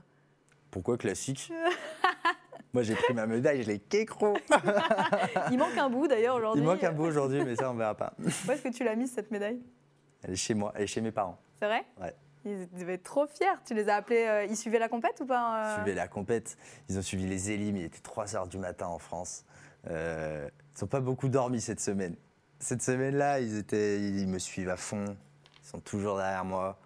Pourquoi 0.70 0.98
classique? 0.98 1.52
Moi 2.74 2.84
j'ai 2.84 2.96
pris 2.96 3.14
ma 3.14 3.28
médaille, 3.28 3.64
je 3.64 3.68
l'ai 3.68 3.80
kécro. 3.80 4.38
Il 5.52 5.58
manque 5.58 5.78
un 5.78 5.90
bout 5.90 6.08
d'ailleurs 6.08 6.38
aujourd'hui. 6.38 6.62
Il 6.62 6.66
manque 6.66 6.84
un 6.86 6.94
bout 6.94 7.04
aujourd'hui, 7.04 7.44
mais 7.44 7.58
ça 7.58 7.70
on 7.70 7.74
verra 7.74 7.96
pas. 7.96 8.14
Où 8.20 8.52
est-ce 8.52 8.62
que 8.62 8.70
tu 8.70 8.86
l'as 8.86 8.96
mise 8.96 9.12
cette 9.12 9.30
médaille? 9.30 9.62
Elle 10.24 10.32
est 10.32 10.36
chez 10.38 10.54
moi, 10.54 10.72
elle 10.76 10.84
est 10.84 10.88
chez 10.88 11.02
mes 11.02 11.12
parents. 11.12 11.38
C'est 11.60 11.66
vrai? 11.66 11.86
Ouais. 12.00 12.16
Ils 12.46 12.70
devaient 12.72 12.94
être 12.94 13.04
trop 13.04 13.28
fiers. 13.28 13.46
Tu 13.66 13.74
les 13.74 13.90
as 13.90 13.96
appelés. 13.96 14.26
euh, 14.26 14.46
ils 14.46 14.56
suivaient 14.56 14.80
la 14.80 14.88
compète 14.88 15.20
ou 15.20 15.26
pas 15.26 15.74
euh? 15.74 15.76
Suivaient 15.76 15.94
la 15.94 16.08
compète. 16.08 16.58
Ils 16.90 16.98
ont 16.98 17.02
suivi 17.02 17.28
les 17.28 17.52
élimes. 17.52 17.78
Il 17.78 17.84
était 17.84 18.00
3 18.00 18.36
heures 18.36 18.48
du 18.48 18.58
matin 18.58 18.88
en 18.88 18.98
France. 19.00 19.46
Euh, 19.90 20.50
ils 20.78 20.82
n'ont 20.84 20.88
pas 20.88 21.02
beaucoup 21.02 21.28
dormi 21.28 21.60
cette 21.60 21.82
semaine. 21.82 22.16
Cette 22.62 22.84
semaine-là, 22.84 23.40
ils, 23.40 23.58
étaient, 23.58 24.00
ils 24.00 24.28
me 24.28 24.40
suivent 24.40 24.70
à 24.70 24.78
fond. 24.78 25.18
Ils 25.64 25.68
sont 25.68 25.80
toujours 25.80 26.18
derrière 26.18 26.46
moi. 26.46 26.80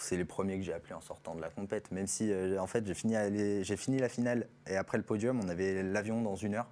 C'est 0.00 0.16
les 0.16 0.24
premiers 0.24 0.58
que 0.58 0.64
j'ai 0.64 0.72
appelés 0.72 0.94
en 0.94 1.00
sortant 1.00 1.34
de 1.34 1.40
la 1.40 1.50
compète. 1.50 1.90
Même 1.92 2.06
si, 2.06 2.32
euh, 2.32 2.58
en 2.58 2.66
fait, 2.66 2.86
j'ai 2.86 2.94
fini, 2.94 3.14
j'ai 3.62 3.98
la 3.98 4.08
finale 4.08 4.48
et 4.66 4.76
après 4.76 4.98
le 4.98 5.04
podium, 5.04 5.40
on 5.40 5.48
avait 5.48 5.82
l'avion 5.82 6.20
dans 6.20 6.36
une 6.36 6.56
heure. 6.56 6.68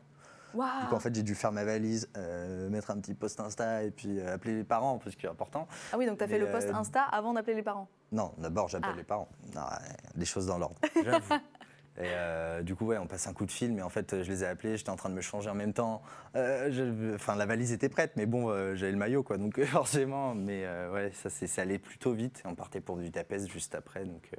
Donc 0.54 0.92
en 0.92 1.00
fait, 1.00 1.14
j'ai 1.14 1.22
dû 1.22 1.34
faire 1.34 1.52
ma 1.52 1.64
valise, 1.64 2.08
euh, 2.16 2.68
mettre 2.68 2.90
un 2.90 2.98
petit 2.98 3.14
post 3.14 3.40
Insta 3.40 3.84
et 3.84 3.90
puis 3.90 4.18
euh, 4.18 4.34
appeler 4.34 4.54
les 4.56 4.64
parents 4.64 4.98
parce 4.98 5.14
que 5.14 5.22
c'est 5.22 5.28
important. 5.28 5.66
Ah 5.92 5.96
oui, 5.98 6.06
donc 6.06 6.18
tu 6.18 6.24
as 6.24 6.28
fait 6.28 6.38
Mais, 6.38 6.46
le 6.46 6.50
post 6.50 6.68
euh, 6.68 6.74
Insta 6.74 7.02
avant 7.04 7.32
d'appeler 7.32 7.54
les 7.54 7.62
parents. 7.62 7.88
Non, 8.10 8.32
d'abord 8.38 8.68
j'appelle 8.68 8.90
Ah. 8.92 8.96
les 8.96 9.04
parents. 9.04 9.28
Non, 9.54 9.62
euh, 9.62 9.76
les 10.16 10.24
choses 10.26 10.46
dans 10.46 10.58
l'ordre, 10.58 10.76
j'avoue. 11.02 11.34
Et 11.98 12.04
euh, 12.06 12.62
du 12.62 12.74
coup, 12.74 12.86
ouais, 12.86 12.96
on 12.96 13.06
passe 13.06 13.26
un 13.26 13.34
coup 13.34 13.44
de 13.44 13.50
fil, 13.50 13.72
mais 13.72 13.82
en 13.82 13.90
fait, 13.90 14.22
je 14.22 14.30
les 14.30 14.44
ai 14.44 14.46
appelés, 14.46 14.78
j'étais 14.78 14.88
en 14.90 14.96
train 14.96 15.10
de 15.10 15.14
me 15.14 15.20
changer 15.20 15.50
en 15.50 15.54
même 15.54 15.74
temps. 15.74 16.02
Euh, 16.36 17.14
Enfin, 17.14 17.36
la 17.36 17.44
valise 17.44 17.70
était 17.72 17.90
prête, 17.90 18.12
mais 18.16 18.24
bon, 18.24 18.48
euh, 18.48 18.74
j'avais 18.74 18.92
le 18.92 18.98
maillot, 18.98 19.22
quoi, 19.22 19.36
donc 19.36 19.60
forcément. 19.64 20.34
Mais 20.34 20.64
ouais, 20.92 21.10
ça, 21.12 21.28
ça 21.28 21.62
allait 21.62 21.78
plutôt 21.78 22.12
vite. 22.14 22.42
On 22.46 22.54
partait 22.54 22.80
pour 22.80 22.96
du 22.96 23.10
juste 23.46 23.74
après, 23.74 24.04
donc, 24.06 24.30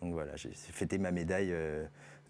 donc 0.00 0.14
voilà, 0.14 0.34
j'ai 0.36 0.50
fêté 0.54 0.96
ma 0.96 1.10
médaille 1.10 1.54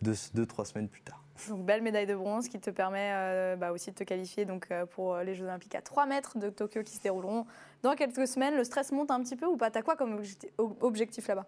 deux, 0.02 0.14
deux, 0.34 0.46
trois 0.46 0.64
semaines 0.64 0.88
plus 0.88 1.02
tard. 1.02 1.22
Donc 1.48 1.64
belle 1.64 1.82
médaille 1.82 2.06
de 2.06 2.14
bronze 2.16 2.48
qui 2.48 2.58
te 2.60 2.70
permet 2.70 3.56
bah, 3.56 3.70
aussi 3.72 3.90
de 3.90 3.94
te 3.94 4.04
qualifier 4.04 4.44
donc, 4.46 4.68
pour 4.90 5.16
les 5.18 5.34
Jeux 5.36 5.44
Olympiques 5.44 5.74
à 5.76 5.80
3 5.80 6.06
mètres 6.06 6.38
de 6.38 6.50
Tokyo 6.50 6.82
qui 6.82 6.96
se 6.96 7.02
dérouleront 7.02 7.46
dans 7.82 7.94
quelques 7.94 8.26
semaines. 8.26 8.56
Le 8.56 8.64
stress 8.64 8.90
monte 8.92 9.10
un 9.12 9.22
petit 9.22 9.36
peu 9.36 9.46
ou 9.46 9.56
pas? 9.56 9.70
T'as 9.70 9.82
quoi 9.82 9.96
comme 9.96 10.18
objecti- 10.20 10.50
ob- 10.58 10.76
objectif 10.82 11.28
là-bas? 11.28 11.46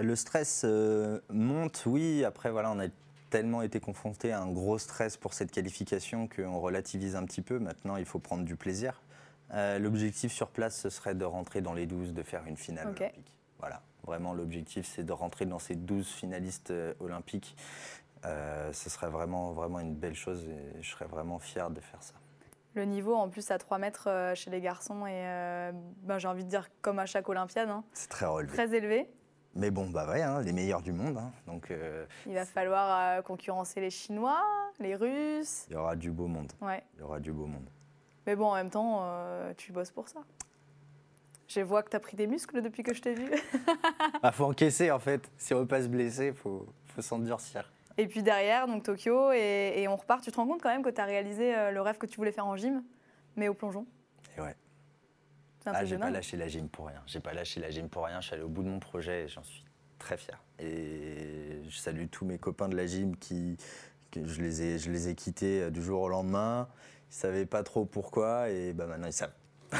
Le 0.00 0.16
stress 0.16 0.62
euh, 0.64 1.18
monte, 1.28 1.82
oui. 1.86 2.24
Après, 2.24 2.50
voilà, 2.50 2.70
on 2.70 2.78
a 2.78 2.86
tellement 3.30 3.62
été 3.62 3.80
confronté 3.80 4.32
à 4.32 4.40
un 4.40 4.50
gros 4.50 4.78
stress 4.78 5.16
pour 5.16 5.34
cette 5.34 5.50
qualification 5.50 6.28
qu'on 6.28 6.58
relativise 6.60 7.16
un 7.16 7.24
petit 7.24 7.42
peu. 7.42 7.58
Maintenant, 7.58 7.96
il 7.96 8.04
faut 8.04 8.18
prendre 8.18 8.44
du 8.44 8.56
plaisir. 8.56 9.02
Euh, 9.52 9.78
l'objectif 9.78 10.32
sur 10.32 10.48
place, 10.48 10.78
ce 10.80 10.88
serait 10.88 11.14
de 11.14 11.24
rentrer 11.24 11.60
dans 11.60 11.74
les 11.74 11.86
12, 11.86 12.14
de 12.14 12.22
faire 12.22 12.46
une 12.46 12.56
finale 12.56 12.86
olympique. 12.88 13.38
Voilà, 13.58 13.82
vraiment, 14.04 14.32
l'objectif, 14.32 14.86
c'est 14.86 15.04
de 15.04 15.12
rentrer 15.12 15.44
dans 15.46 15.58
ces 15.58 15.74
12 15.74 16.06
finalistes 16.08 16.70
euh, 16.70 16.94
olympiques. 17.00 17.56
Euh, 18.24 18.72
ce 18.72 18.88
serait 18.88 19.08
vraiment, 19.08 19.52
vraiment 19.52 19.80
une 19.80 19.94
belle 19.94 20.14
chose 20.14 20.46
et 20.48 20.80
je 20.82 20.90
serais 20.90 21.06
vraiment 21.06 21.38
fier 21.38 21.70
de 21.70 21.80
faire 21.80 22.02
ça. 22.02 22.14
Le 22.74 22.84
niveau 22.84 23.14
en 23.14 23.28
plus 23.28 23.50
à 23.50 23.58
3 23.58 23.78
mètres 23.78 24.08
euh, 24.08 24.34
chez 24.34 24.50
les 24.50 24.60
garçons 24.60 25.06
est, 25.06 25.26
euh, 25.26 25.72
ben, 26.02 26.18
j'ai 26.18 26.28
envie 26.28 26.44
de 26.44 26.48
dire 26.48 26.68
comme 26.80 26.98
à 26.98 27.06
chaque 27.06 27.28
Olympiade, 27.28 27.68
hein, 27.68 27.84
C'est 27.92 28.08
très 28.08 28.26
relevé. 28.26 28.52
très 28.52 28.74
élevé. 28.74 29.08
Mais 29.54 29.70
bon, 29.70 29.90
bah 29.90 30.08
ouais, 30.08 30.22
hein, 30.22 30.40
les 30.40 30.52
meilleurs 30.52 30.80
du 30.82 30.92
monde. 30.92 31.18
hein. 31.18 31.30
donc, 31.46 31.70
euh, 31.70 32.06
Il 32.26 32.34
va 32.34 32.46
falloir 32.46 33.18
euh, 33.18 33.22
concurrencer 33.22 33.80
les 33.80 33.90
Chinois, 33.90 34.42
les 34.80 34.94
Russes. 34.94 35.66
il 35.68 35.74
y 35.74 35.76
aura 35.76 35.94
du 35.94 36.10
beau 36.10 36.26
monde. 36.26 36.50
Ouais. 36.62 36.82
Il 36.96 37.00
y 37.00 37.02
aura 37.02 37.20
du 37.20 37.32
beau 37.32 37.46
monde. 37.46 37.68
Mais 38.26 38.34
bon, 38.34 38.46
en 38.46 38.54
même 38.54 38.70
temps, 38.70 39.00
euh, 39.02 39.52
tu 39.56 39.72
bosses 39.72 39.90
pour 39.90 40.08
ça. 40.08 40.20
Je 41.48 41.60
vois 41.60 41.82
que 41.82 41.90
tu 41.90 41.96
as 41.96 42.00
pris 42.00 42.16
des 42.16 42.26
muscles 42.26 42.62
depuis 42.62 42.82
que 42.82 42.94
je 42.94 43.02
t'ai 43.02 43.14
vu. 43.14 43.30
Ah, 44.22 44.30
faut 44.32 44.44
encaisser 44.44 44.90
en 44.92 45.00
fait. 45.00 45.30
Si 45.36 45.52
on 45.52 45.58
veut 45.60 45.66
pas 45.66 45.82
se 45.82 45.88
blesser, 45.88 46.32
faut, 46.32 46.64
faut 46.86 47.02
s'endurcir. 47.02 47.70
Et 47.98 48.06
puis 48.06 48.22
derrière, 48.22 48.66
donc 48.68 48.84
Tokyo, 48.84 49.32
et, 49.32 49.74
et 49.82 49.88
on 49.88 49.96
repart. 49.96 50.22
Tu 50.22 50.30
te 50.30 50.36
rends 50.36 50.46
compte 50.46 50.62
quand 50.62 50.68
même 50.70 50.82
que 50.84 50.88
tu 50.90 51.00
as 51.00 51.04
réalisé 51.04 51.52
le 51.72 51.80
rêve 51.80 51.98
que 51.98 52.06
tu 52.06 52.16
voulais 52.16 52.30
faire 52.32 52.46
en 52.46 52.56
gym, 52.56 52.82
mais 53.36 53.48
au 53.48 53.54
plongeon 53.54 53.84
Et 54.38 54.40
ouais. 54.40 54.54
Ah, 55.66 55.84
j'ai 55.84 55.98
pas 55.98 56.10
lâché 56.10 56.36
la 56.36 56.48
gym 56.48 56.68
pour 56.68 56.86
rien. 56.86 57.02
J'ai 57.06 57.20
pas 57.20 57.32
lâché 57.34 57.60
la 57.60 57.70
gym 57.70 57.88
pour 57.88 58.04
rien. 58.04 58.20
Je 58.20 58.26
suis 58.26 58.34
allé 58.34 58.42
au 58.42 58.48
bout 58.48 58.62
de 58.62 58.68
mon 58.68 58.78
projet 58.80 59.24
et 59.24 59.28
j'en 59.28 59.42
suis 59.42 59.64
très 59.98 60.16
fier. 60.16 60.42
Et 60.58 61.60
je 61.68 61.76
salue 61.76 62.06
tous 62.10 62.24
mes 62.24 62.38
copains 62.38 62.68
de 62.68 62.76
la 62.76 62.86
gym 62.86 63.16
qui, 63.16 63.56
que 64.10 64.26
je 64.26 64.40
les 64.40 64.62
ai, 64.62 64.78
je 64.78 64.90
les 64.90 65.08
ai 65.08 65.14
quittés 65.14 65.62
euh, 65.62 65.70
du 65.70 65.82
jour 65.82 66.02
au 66.02 66.08
lendemain. 66.08 66.68
Ils 67.10 67.14
savaient 67.14 67.46
pas 67.46 67.62
trop 67.62 67.84
pourquoi 67.84 68.48
et 68.48 68.72
bah 68.72 68.86
maintenant 68.86 69.06
ils 69.06 69.12
savent. 69.12 69.34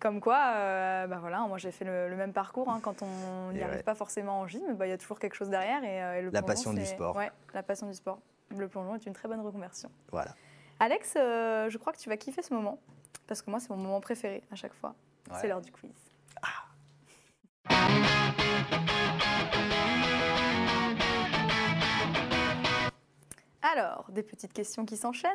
Comme 0.00 0.20
quoi, 0.20 0.52
euh, 0.56 1.06
bah 1.06 1.18
voilà, 1.20 1.40
moi 1.48 1.58
j'ai 1.58 1.70
fait 1.70 1.84
le, 1.84 2.08
le 2.08 2.16
même 2.16 2.32
parcours. 2.32 2.68
hein. 2.68 2.80
quand 2.82 3.02
on 3.02 3.52
n'y 3.52 3.62
arrive 3.62 3.76
ouais. 3.78 3.82
pas 3.82 3.94
forcément 3.94 4.40
en 4.40 4.46
gym, 4.46 4.74
bah, 4.74 4.86
il 4.86 4.90
y 4.90 4.92
a 4.92 4.98
toujours 4.98 5.18
quelque 5.18 5.34
chose 5.34 5.48
derrière. 5.48 5.82
Et, 5.84 6.02
euh, 6.02 6.18
et 6.18 6.22
le 6.22 6.30
La 6.30 6.42
plongeon, 6.42 6.46
passion 6.54 6.72
du 6.74 6.84
sport. 6.84 7.16
Ouais, 7.16 7.30
la 7.54 7.62
passion 7.62 7.86
du 7.86 7.94
sport. 7.94 8.20
Le 8.56 8.68
plongeon 8.68 8.94
est 8.94 9.06
une 9.06 9.14
très 9.14 9.26
bonne 9.28 9.40
reconversion. 9.40 9.90
Voilà. 10.12 10.34
Alex, 10.78 11.14
euh, 11.16 11.70
je 11.70 11.78
crois 11.78 11.92
que 11.92 11.98
tu 11.98 12.08
vas 12.10 12.16
kiffer 12.18 12.42
ce 12.42 12.52
moment, 12.52 12.78
parce 13.26 13.42
que 13.42 13.50
moi 13.50 13.60
c'est 13.60 13.70
mon 13.70 13.76
moment 13.76 14.00
préféré 14.00 14.42
à 14.50 14.54
chaque 14.56 14.74
fois. 14.74 14.94
Ouais. 15.30 15.38
C'est 15.40 15.48
l'heure 15.48 15.60
du 15.60 15.72
quiz. 15.72 15.90
Alors, 23.62 24.06
des 24.10 24.22
petites 24.22 24.52
questions 24.52 24.84
qui 24.84 24.96
s'enchaînent. 24.96 25.32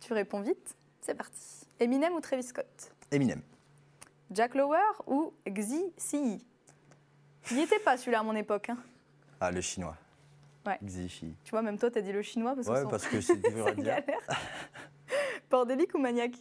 Tu 0.00 0.12
réponds 0.12 0.40
vite. 0.40 0.76
C'est 1.00 1.14
parti. 1.14 1.66
Eminem 1.78 2.12
ou 2.14 2.20
Travis 2.20 2.42
Scott? 2.42 2.92
Eminem. 3.10 3.40
Jack 4.30 4.54
Lower 4.54 4.78
ou 5.06 5.32
Xi 5.48 5.92
Si 5.96 6.44
Il 7.50 7.56
n'y 7.56 7.62
était 7.62 7.78
pas 7.78 7.96
celui-là 7.96 8.20
à 8.20 8.22
mon 8.22 8.34
époque. 8.36 8.68
hein. 8.70 8.78
Ah, 9.40 9.50
le 9.50 9.60
chinois. 9.60 9.96
Ouais. 10.66 10.78
Xi 10.84 11.34
Tu 11.44 11.50
vois, 11.50 11.62
même 11.62 11.78
toi, 11.78 11.90
t'as 11.90 12.02
dit 12.02 12.12
le 12.12 12.22
chinois 12.22 12.54
parce 12.54 12.66
que 12.66 12.72
Ouais, 12.72 12.84
parce 12.90 13.06
que 13.06 13.20
c'est 13.20 13.36
dur 13.38 13.66
à 13.66 13.70
c'est 13.74 13.82
dire. 13.82 14.02
Bordélique 15.50 15.94
ou 15.94 15.98
maniaque? 15.98 16.36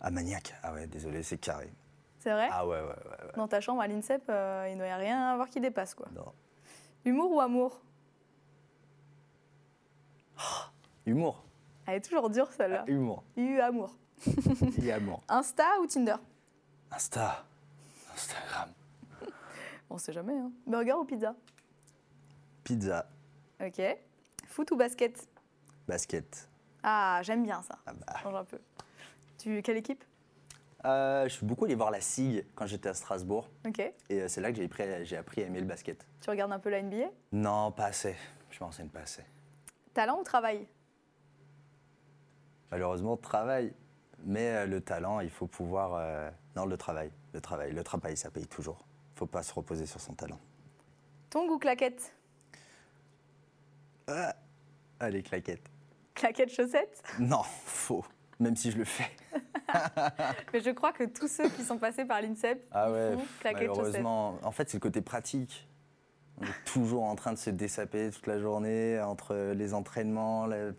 Ah, 0.00 0.10
maniaque. 0.10 0.54
Ah 0.62 0.72
ouais, 0.72 0.86
désolé, 0.86 1.22
c'est 1.22 1.38
carré. 1.38 1.70
C'est 2.18 2.32
vrai 2.32 2.48
Ah 2.52 2.66
ouais, 2.66 2.80
ouais, 2.80 2.86
ouais. 2.86 2.92
ouais. 3.26 3.32
Dans 3.36 3.48
ta 3.48 3.60
chambre 3.60 3.80
à 3.80 3.86
l'INSEP, 3.86 4.22
euh, 4.28 4.66
il 4.68 4.74
ne 4.74 4.78
doit 4.78 4.88
y 4.88 4.92
rien 4.92 5.30
avoir 5.32 5.48
qui 5.48 5.60
dépasse. 5.60 5.94
quoi. 5.94 6.06
Non. 6.14 6.32
Humour 7.04 7.30
ou 7.32 7.40
amour? 7.40 7.80
Humour. 11.06 11.44
Elle 11.86 11.96
est 11.96 12.00
toujours 12.00 12.30
dure 12.30 12.50
celle-là. 12.52 12.84
Ah, 12.86 12.90
humour. 12.90 13.24
U 13.36 13.58
amour. 13.60 13.94
Amour. 14.92 15.22
Insta 15.28 15.64
ou 15.80 15.86
Tinder? 15.86 16.16
Insta. 16.90 17.44
Instagram. 18.14 18.70
On 19.90 19.98
sait 19.98 20.12
jamais. 20.12 20.36
Hein. 20.36 20.52
Burger 20.66 20.92
ou 20.92 21.04
pizza? 21.04 21.34
Pizza, 22.64 23.06
Ok. 23.60 23.80
Foot 24.46 24.70
ou 24.70 24.76
basket? 24.76 25.28
Basket. 25.88 26.48
Ah, 26.82 27.20
j'aime 27.22 27.42
bien 27.44 27.62
ça. 27.62 27.78
Ah 27.86 27.92
bah. 27.94 28.14
Change 28.22 28.34
un 28.34 28.44
peu. 28.44 28.58
Tu, 29.40 29.62
quelle 29.62 29.78
équipe 29.78 30.04
Euh, 30.84 31.24
je 31.24 31.28
suis 31.34 31.46
beaucoup 31.46 31.64
allé 31.64 31.74
voir 31.74 31.90
la 31.90 32.00
SIG 32.02 32.44
quand 32.54 32.66
j'étais 32.66 32.90
à 32.90 32.94
Strasbourg. 32.94 33.48
Ok. 33.66 33.78
Et 33.78 33.94
euh, 34.12 34.28
c'est 34.28 34.40
là 34.42 34.52
que 34.52 34.58
j'ai 34.58 35.16
appris, 35.16 35.42
à 35.42 35.46
aimer 35.46 35.60
le 35.60 35.66
basket. 35.66 36.06
Tu 36.20 36.28
regardes 36.28 36.52
un 36.52 36.58
peu 36.58 36.68
la 36.68 36.82
NBA 36.82 37.10
Non, 37.32 37.72
pas 37.72 37.86
assez. 37.86 38.16
Je 38.50 38.62
m'enseigne 38.62 38.88
pas 38.88 39.00
assez. 39.00 39.24
Talent 39.94 40.20
ou 40.20 40.24
travail 40.24 40.66
Malheureusement, 42.70 43.16
travail. 43.16 43.72
Mais 44.24 44.50
euh, 44.50 44.66
le 44.66 44.80
talent, 44.82 45.20
il 45.20 45.30
faut 45.30 45.46
pouvoir. 45.46 45.94
euh, 45.94 46.30
Non, 46.54 46.66
le 46.66 46.76
travail. 46.76 47.10
Le 47.32 47.40
travail. 47.40 47.72
Le 47.72 47.82
travail, 47.82 48.16
ça 48.16 48.30
paye 48.30 48.46
toujours. 48.46 48.84
faut 49.14 49.26
pas 49.26 49.42
se 49.42 49.54
reposer 49.54 49.86
sur 49.86 50.00
son 50.00 50.12
talent. 50.12 50.38
Tongue 51.30 51.50
ou 51.50 51.58
claquette 51.58 52.12
Ah, 54.06 54.34
Allez, 54.98 55.22
claquette. 55.22 55.62
Claquette 56.14 56.50
chaussette 56.52 57.02
Non, 57.18 57.42
faux. 57.64 58.04
Même 58.40 58.56
si 58.56 58.70
je 58.70 58.78
le 58.78 58.84
fais. 58.84 59.10
Mais 60.52 60.60
je 60.60 60.70
crois 60.70 60.92
que 60.92 61.04
tous 61.04 61.28
ceux 61.28 61.48
qui 61.50 61.62
sont 61.62 61.78
passés 61.78 62.04
par 62.04 62.20
l'INSEP 62.22 62.66
Ah 62.72 62.86
ils 62.88 62.92
ouais, 62.92 63.16
pff, 63.16 63.44
malheureusement. 63.52 64.38
En 64.42 64.50
fait, 64.50 64.68
c'est 64.70 64.78
le 64.78 64.80
côté 64.82 65.00
pratique. 65.02 65.68
On 66.38 66.44
est 66.44 66.64
toujours 66.64 67.04
en 67.04 67.14
train 67.16 67.32
de 67.34 67.38
se 67.38 67.50
dessaper 67.50 68.10
toute 68.10 68.26
la 68.26 68.38
journée 68.38 68.98
entre 68.98 69.52
les 69.54 69.74
entraînements. 69.74 70.46
la-. 70.46 70.70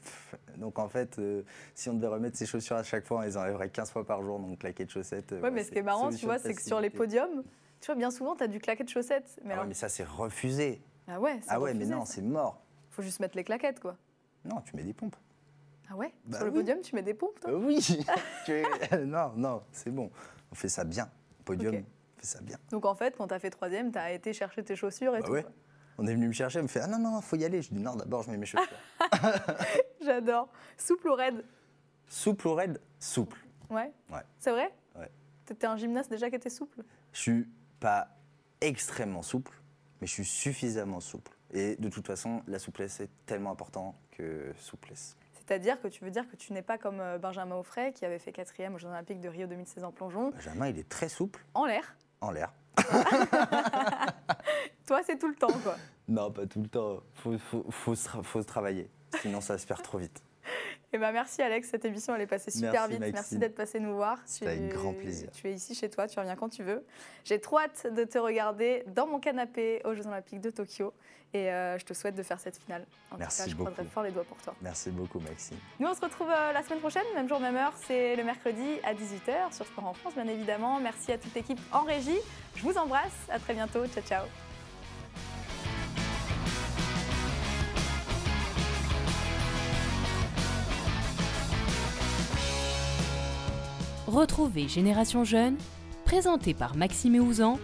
Donc 0.58 0.80
en 0.80 0.89
fait, 0.89 1.19
euh, 1.19 1.43
si 1.76 1.88
on 1.89 1.93
devait 1.93 2.08
remettre 2.08 2.36
ses 2.36 2.47
chaussures 2.47 2.78
à 2.78 2.84
chaque 2.84 3.06
fois, 3.06 3.19
on 3.19 3.21
les 3.21 3.38
enlèverait 3.38 3.69
15 3.69 3.91
fois 3.91 4.04
par 4.06 4.24
jour. 4.24 4.39
Donc 4.39 4.58
claquettes 4.60 4.89
chaussettes. 4.89 5.34
euh, 5.34 5.41
Ouais, 5.41 5.52
mais 5.52 5.63
ce 5.63 5.71
qui 5.71 5.78
est 5.78 5.84
marrant, 5.84 6.10
tu 6.10 6.26
vois, 6.26 6.39
c'est 6.39 6.56
que 6.56 6.63
sur 6.63 6.82
les 6.82 6.89
podiums, 6.89 7.43
tu 7.80 7.86
vois, 7.86 7.95
bien 7.95 8.10
souvent, 8.10 8.36
tu 8.36 8.43
as 8.43 8.47
du 8.47 8.60
claquette 8.60 8.89
chaussette. 8.89 9.39
Mais 9.43 9.50
Mais, 9.50 9.54
alors, 9.54 9.65
mais 9.67 9.76
ça, 9.76 9.88
c'est 9.88 10.04
refusé. 10.04 10.82
ah 11.08 11.19
ouais, 11.19 11.39
Ah 11.47 11.60
ouais, 11.60 11.76
mais 11.76 11.86
non, 11.86 12.06
c'est 12.06 12.24
mort. 12.24 12.63
Faut 12.89 13.04
juste 13.04 13.19
mettre 13.19 13.38
les 13.38 13.43
claquettes, 13.43 13.80
quoi. 13.80 13.95
Non, 14.43 14.62
tu 14.62 14.76
mets 14.76 14.84
des 14.84 14.93
pompes. 14.93 15.15
Ah 15.91 15.95
ouais 15.97 16.13
Bah 16.25 16.38
Sur 16.38 16.45
le 16.45 16.51
oui. 16.54 16.60
podium, 16.60 16.80
tu 16.82 16.95
mets 16.95 17.01
des 17.04 17.13
pompes, 17.13 17.38
toi 17.41 17.51
Euh, 17.51 17.58
oui 17.58 17.80
es- 18.47 19.06
Non, 19.06 19.34
non, 19.36 19.62
c'est 19.73 19.91
bon. 19.91 20.10
On 20.51 20.56
fait 20.56 20.69
ça 20.69 20.84
bien. 20.86 21.10
Podium, 21.43 21.75
on 21.75 22.19
fait 22.19 22.25
ça 22.27 22.39
bien. 22.41 22.58
Donc 22.69 22.86
en 22.86 22.95
fait, 22.95 23.15
quand 23.17 23.27
t'as 23.27 23.39
fait 23.39 23.49
troisième, 23.49 23.91
t'as 23.91 24.12
été 24.12 24.32
chercher 24.32 24.63
tes 24.63 24.75
chaussures 24.77 25.15
et 25.15 25.19
Bah 25.19 25.25
tout. 25.27 25.34
ouais. 25.34 25.45
On 25.97 26.08
est 26.08 26.13
venu 26.13 26.27
me 26.30 26.34
chercher, 26.34 26.60
elle 26.60 26.63
me 26.63 26.67
fait 26.69 26.80
Ah 26.80 26.88
non, 26.88 26.97
non, 26.97 27.19
faut 27.21 27.36
y 27.36 27.43
aller. 27.43 27.62
Je 27.62 27.69
dis 27.73 27.80
Non, 27.80 27.95
d'abord, 27.95 28.23
je 28.23 28.32
mets 28.32 28.38
mes 28.38 28.45
chaussures. 28.47 28.71
J'adore. 30.01 30.47
Souple 30.77 31.10
ou 31.10 31.13
raide? 31.15 31.43
Souple 32.08 32.47
ou 32.47 32.54
raide? 32.54 32.80
Souple. 32.99 33.38
Ouais. 33.69 33.91
Ouais. 34.10 34.21
C'est 34.39 34.51
vrai? 34.51 34.71
Ouais. 34.97 35.10
T'étais 35.45 35.67
un 35.67 35.75
gymnaste 35.75 36.10
déjà 36.10 36.30
qui 36.30 36.36
était 36.38 36.49
souple? 36.49 36.84
Je 37.12 37.19
suis 37.19 37.47
pas 37.80 38.08
extrêmement 38.62 39.21
souple, 39.21 39.51
mais 39.99 40.08
je 40.08 40.13
suis 40.13 40.25
suffisamment 40.25 40.99
souple. 41.01 41.32
Et 41.54 41.75
de 41.75 41.89
toute 41.89 42.08
façon, 42.08 42.41
la 42.47 42.60
souplesse 42.60 42.99
est 43.01 43.10
tellement 43.25 43.51
important 43.51 43.95
que 44.12 44.54
souplesse. 44.58 45.17
C'est-à-dire 45.51 45.81
que 45.81 45.89
tu 45.89 46.05
veux 46.05 46.11
dire 46.11 46.29
que 46.29 46.37
tu 46.37 46.53
n'es 46.53 46.61
pas 46.61 46.77
comme 46.77 47.01
euh, 47.01 47.17
Benjamin 47.17 47.57
Offray 47.57 47.91
qui 47.91 48.05
avait 48.05 48.19
fait 48.19 48.31
quatrième 48.31 48.75
aux 48.75 48.77
Jeux 48.77 48.87
Olympiques 48.87 49.19
de 49.19 49.27
Rio 49.27 49.47
2016 49.47 49.83
en 49.83 49.91
plongeon, 49.91 50.29
Benjamin, 50.29 50.69
il 50.69 50.79
est 50.79 50.87
très 50.87 51.09
souple 51.09 51.43
en 51.53 51.65
l'air. 51.65 51.97
en 52.21 52.31
l'air. 52.31 52.53
Toi, 54.87 55.01
c'est 55.05 55.19
tout 55.19 55.27
le 55.27 55.35
temps, 55.35 55.51
quoi. 55.61 55.75
Non, 56.07 56.31
pas 56.31 56.45
tout 56.45 56.61
le 56.61 56.69
temps. 56.69 57.01
Faut, 57.15 57.37
faut, 57.37 57.65
faut, 57.69 57.95
se, 57.95 58.07
faut 58.07 58.41
se 58.41 58.47
travailler. 58.47 58.89
Sinon, 59.19 59.41
ça 59.41 59.57
se 59.57 59.67
perd 59.67 59.81
trop 59.81 59.97
vite. 59.97 60.23
Et 60.93 60.97
ben 60.97 61.12
merci 61.13 61.41
Alex, 61.41 61.69
cette 61.69 61.86
émission 61.86 62.13
elle 62.15 62.21
est 62.21 62.27
passée 62.27 62.51
super 62.51 62.71
Merci, 62.73 62.89
vite. 62.89 62.99
Maxime. 62.99 63.13
Merci 63.15 63.38
d'être 63.38 63.56
passé 63.56 63.80
nous 63.80 63.95
voir. 63.95 64.19
C'était 64.25 64.47
avec 64.47 64.67
grand 64.69 64.93
plaisir. 64.93 65.30
Tu 65.32 65.47
es 65.47 65.54
ici 65.54 65.73
chez 65.73 65.89
toi, 65.89 66.08
tu 66.08 66.19
reviens 66.19 66.36
quand 66.36 66.49
tu 66.49 66.63
veux. 66.63 66.86
J'ai 67.23 67.39
trop 67.39 67.60
hâte 67.60 67.88
de 67.93 68.04
te 68.04 68.17
regarder 68.17 68.84
dans 68.88 69.08
mon 69.08 69.19
canapé 69.19 69.82
aux 69.86 69.93
Jeux 69.93 70.06
Olympiques 70.08 70.41
de 70.41 70.49
Tokyo 70.49 70.93
et 71.34 71.49
euh, 71.49 71.77
je 71.80 71.86
te 71.86 71.93
souhaite 71.93 72.15
de 72.15 72.23
faire 72.23 72.41
cette 72.41 72.58
finale. 72.58 72.86
En 73.10 73.17
Merci 73.17 73.38
tout 73.38 73.43
cas, 73.43 73.49
je 73.51 73.56
beaucoup. 73.56 73.71
croiserai 73.71 73.93
fort 73.93 74.04
les 74.04 74.12
doigts 74.12 74.25
pour 74.25 74.38
toi. 74.39 74.54
Merci 74.62 74.89
beaucoup, 74.91 75.21
Maxime. 75.21 75.56
Nous 75.80 75.88
on 75.88 75.93
se 75.93 76.01
retrouve 76.01 76.30
euh, 76.30 76.51
la 76.51 76.62
semaine 76.62 76.80
prochaine, 76.80 77.06
même 77.15 77.30
jour, 77.30 77.39
même 77.39 77.56
heure, 77.56 77.73
c'est 77.88 78.17
le 78.17 78.23
mercredi 78.25 78.80
à 78.84 78.93
18h 78.93 79.54
sur 79.56 79.65
Sport 79.65 79.86
en 79.86 79.93
France 79.93 80.15
bien 80.15 80.27
évidemment. 80.27 80.80
Merci 80.82 81.13
à 81.13 81.17
toute 81.17 81.34
l'équipe 81.34 81.60
en 81.71 81.84
régie. 81.84 82.19
Je 82.56 82.63
vous 82.63 82.77
embrasse, 82.77 83.15
à 83.30 83.39
très 83.39 83.54
bientôt, 83.54 83.86
ciao 83.88 84.04
ciao. 84.04 84.50
Retrouvez 94.12 94.67
Génération 94.67 95.24
Jeune, 95.24 95.56
présenté 96.04 96.54
par 96.54 96.76
Maxime 96.76 97.15
Ouzan, 97.15 97.58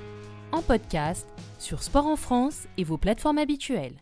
en 0.53 0.61
podcast 0.61 1.27
sur 1.59 1.83
Sport 1.83 2.07
en 2.07 2.15
France 2.15 2.67
et 2.77 2.85
vos 2.85 2.97
plateformes 2.97 3.37
habituelles. 3.37 4.01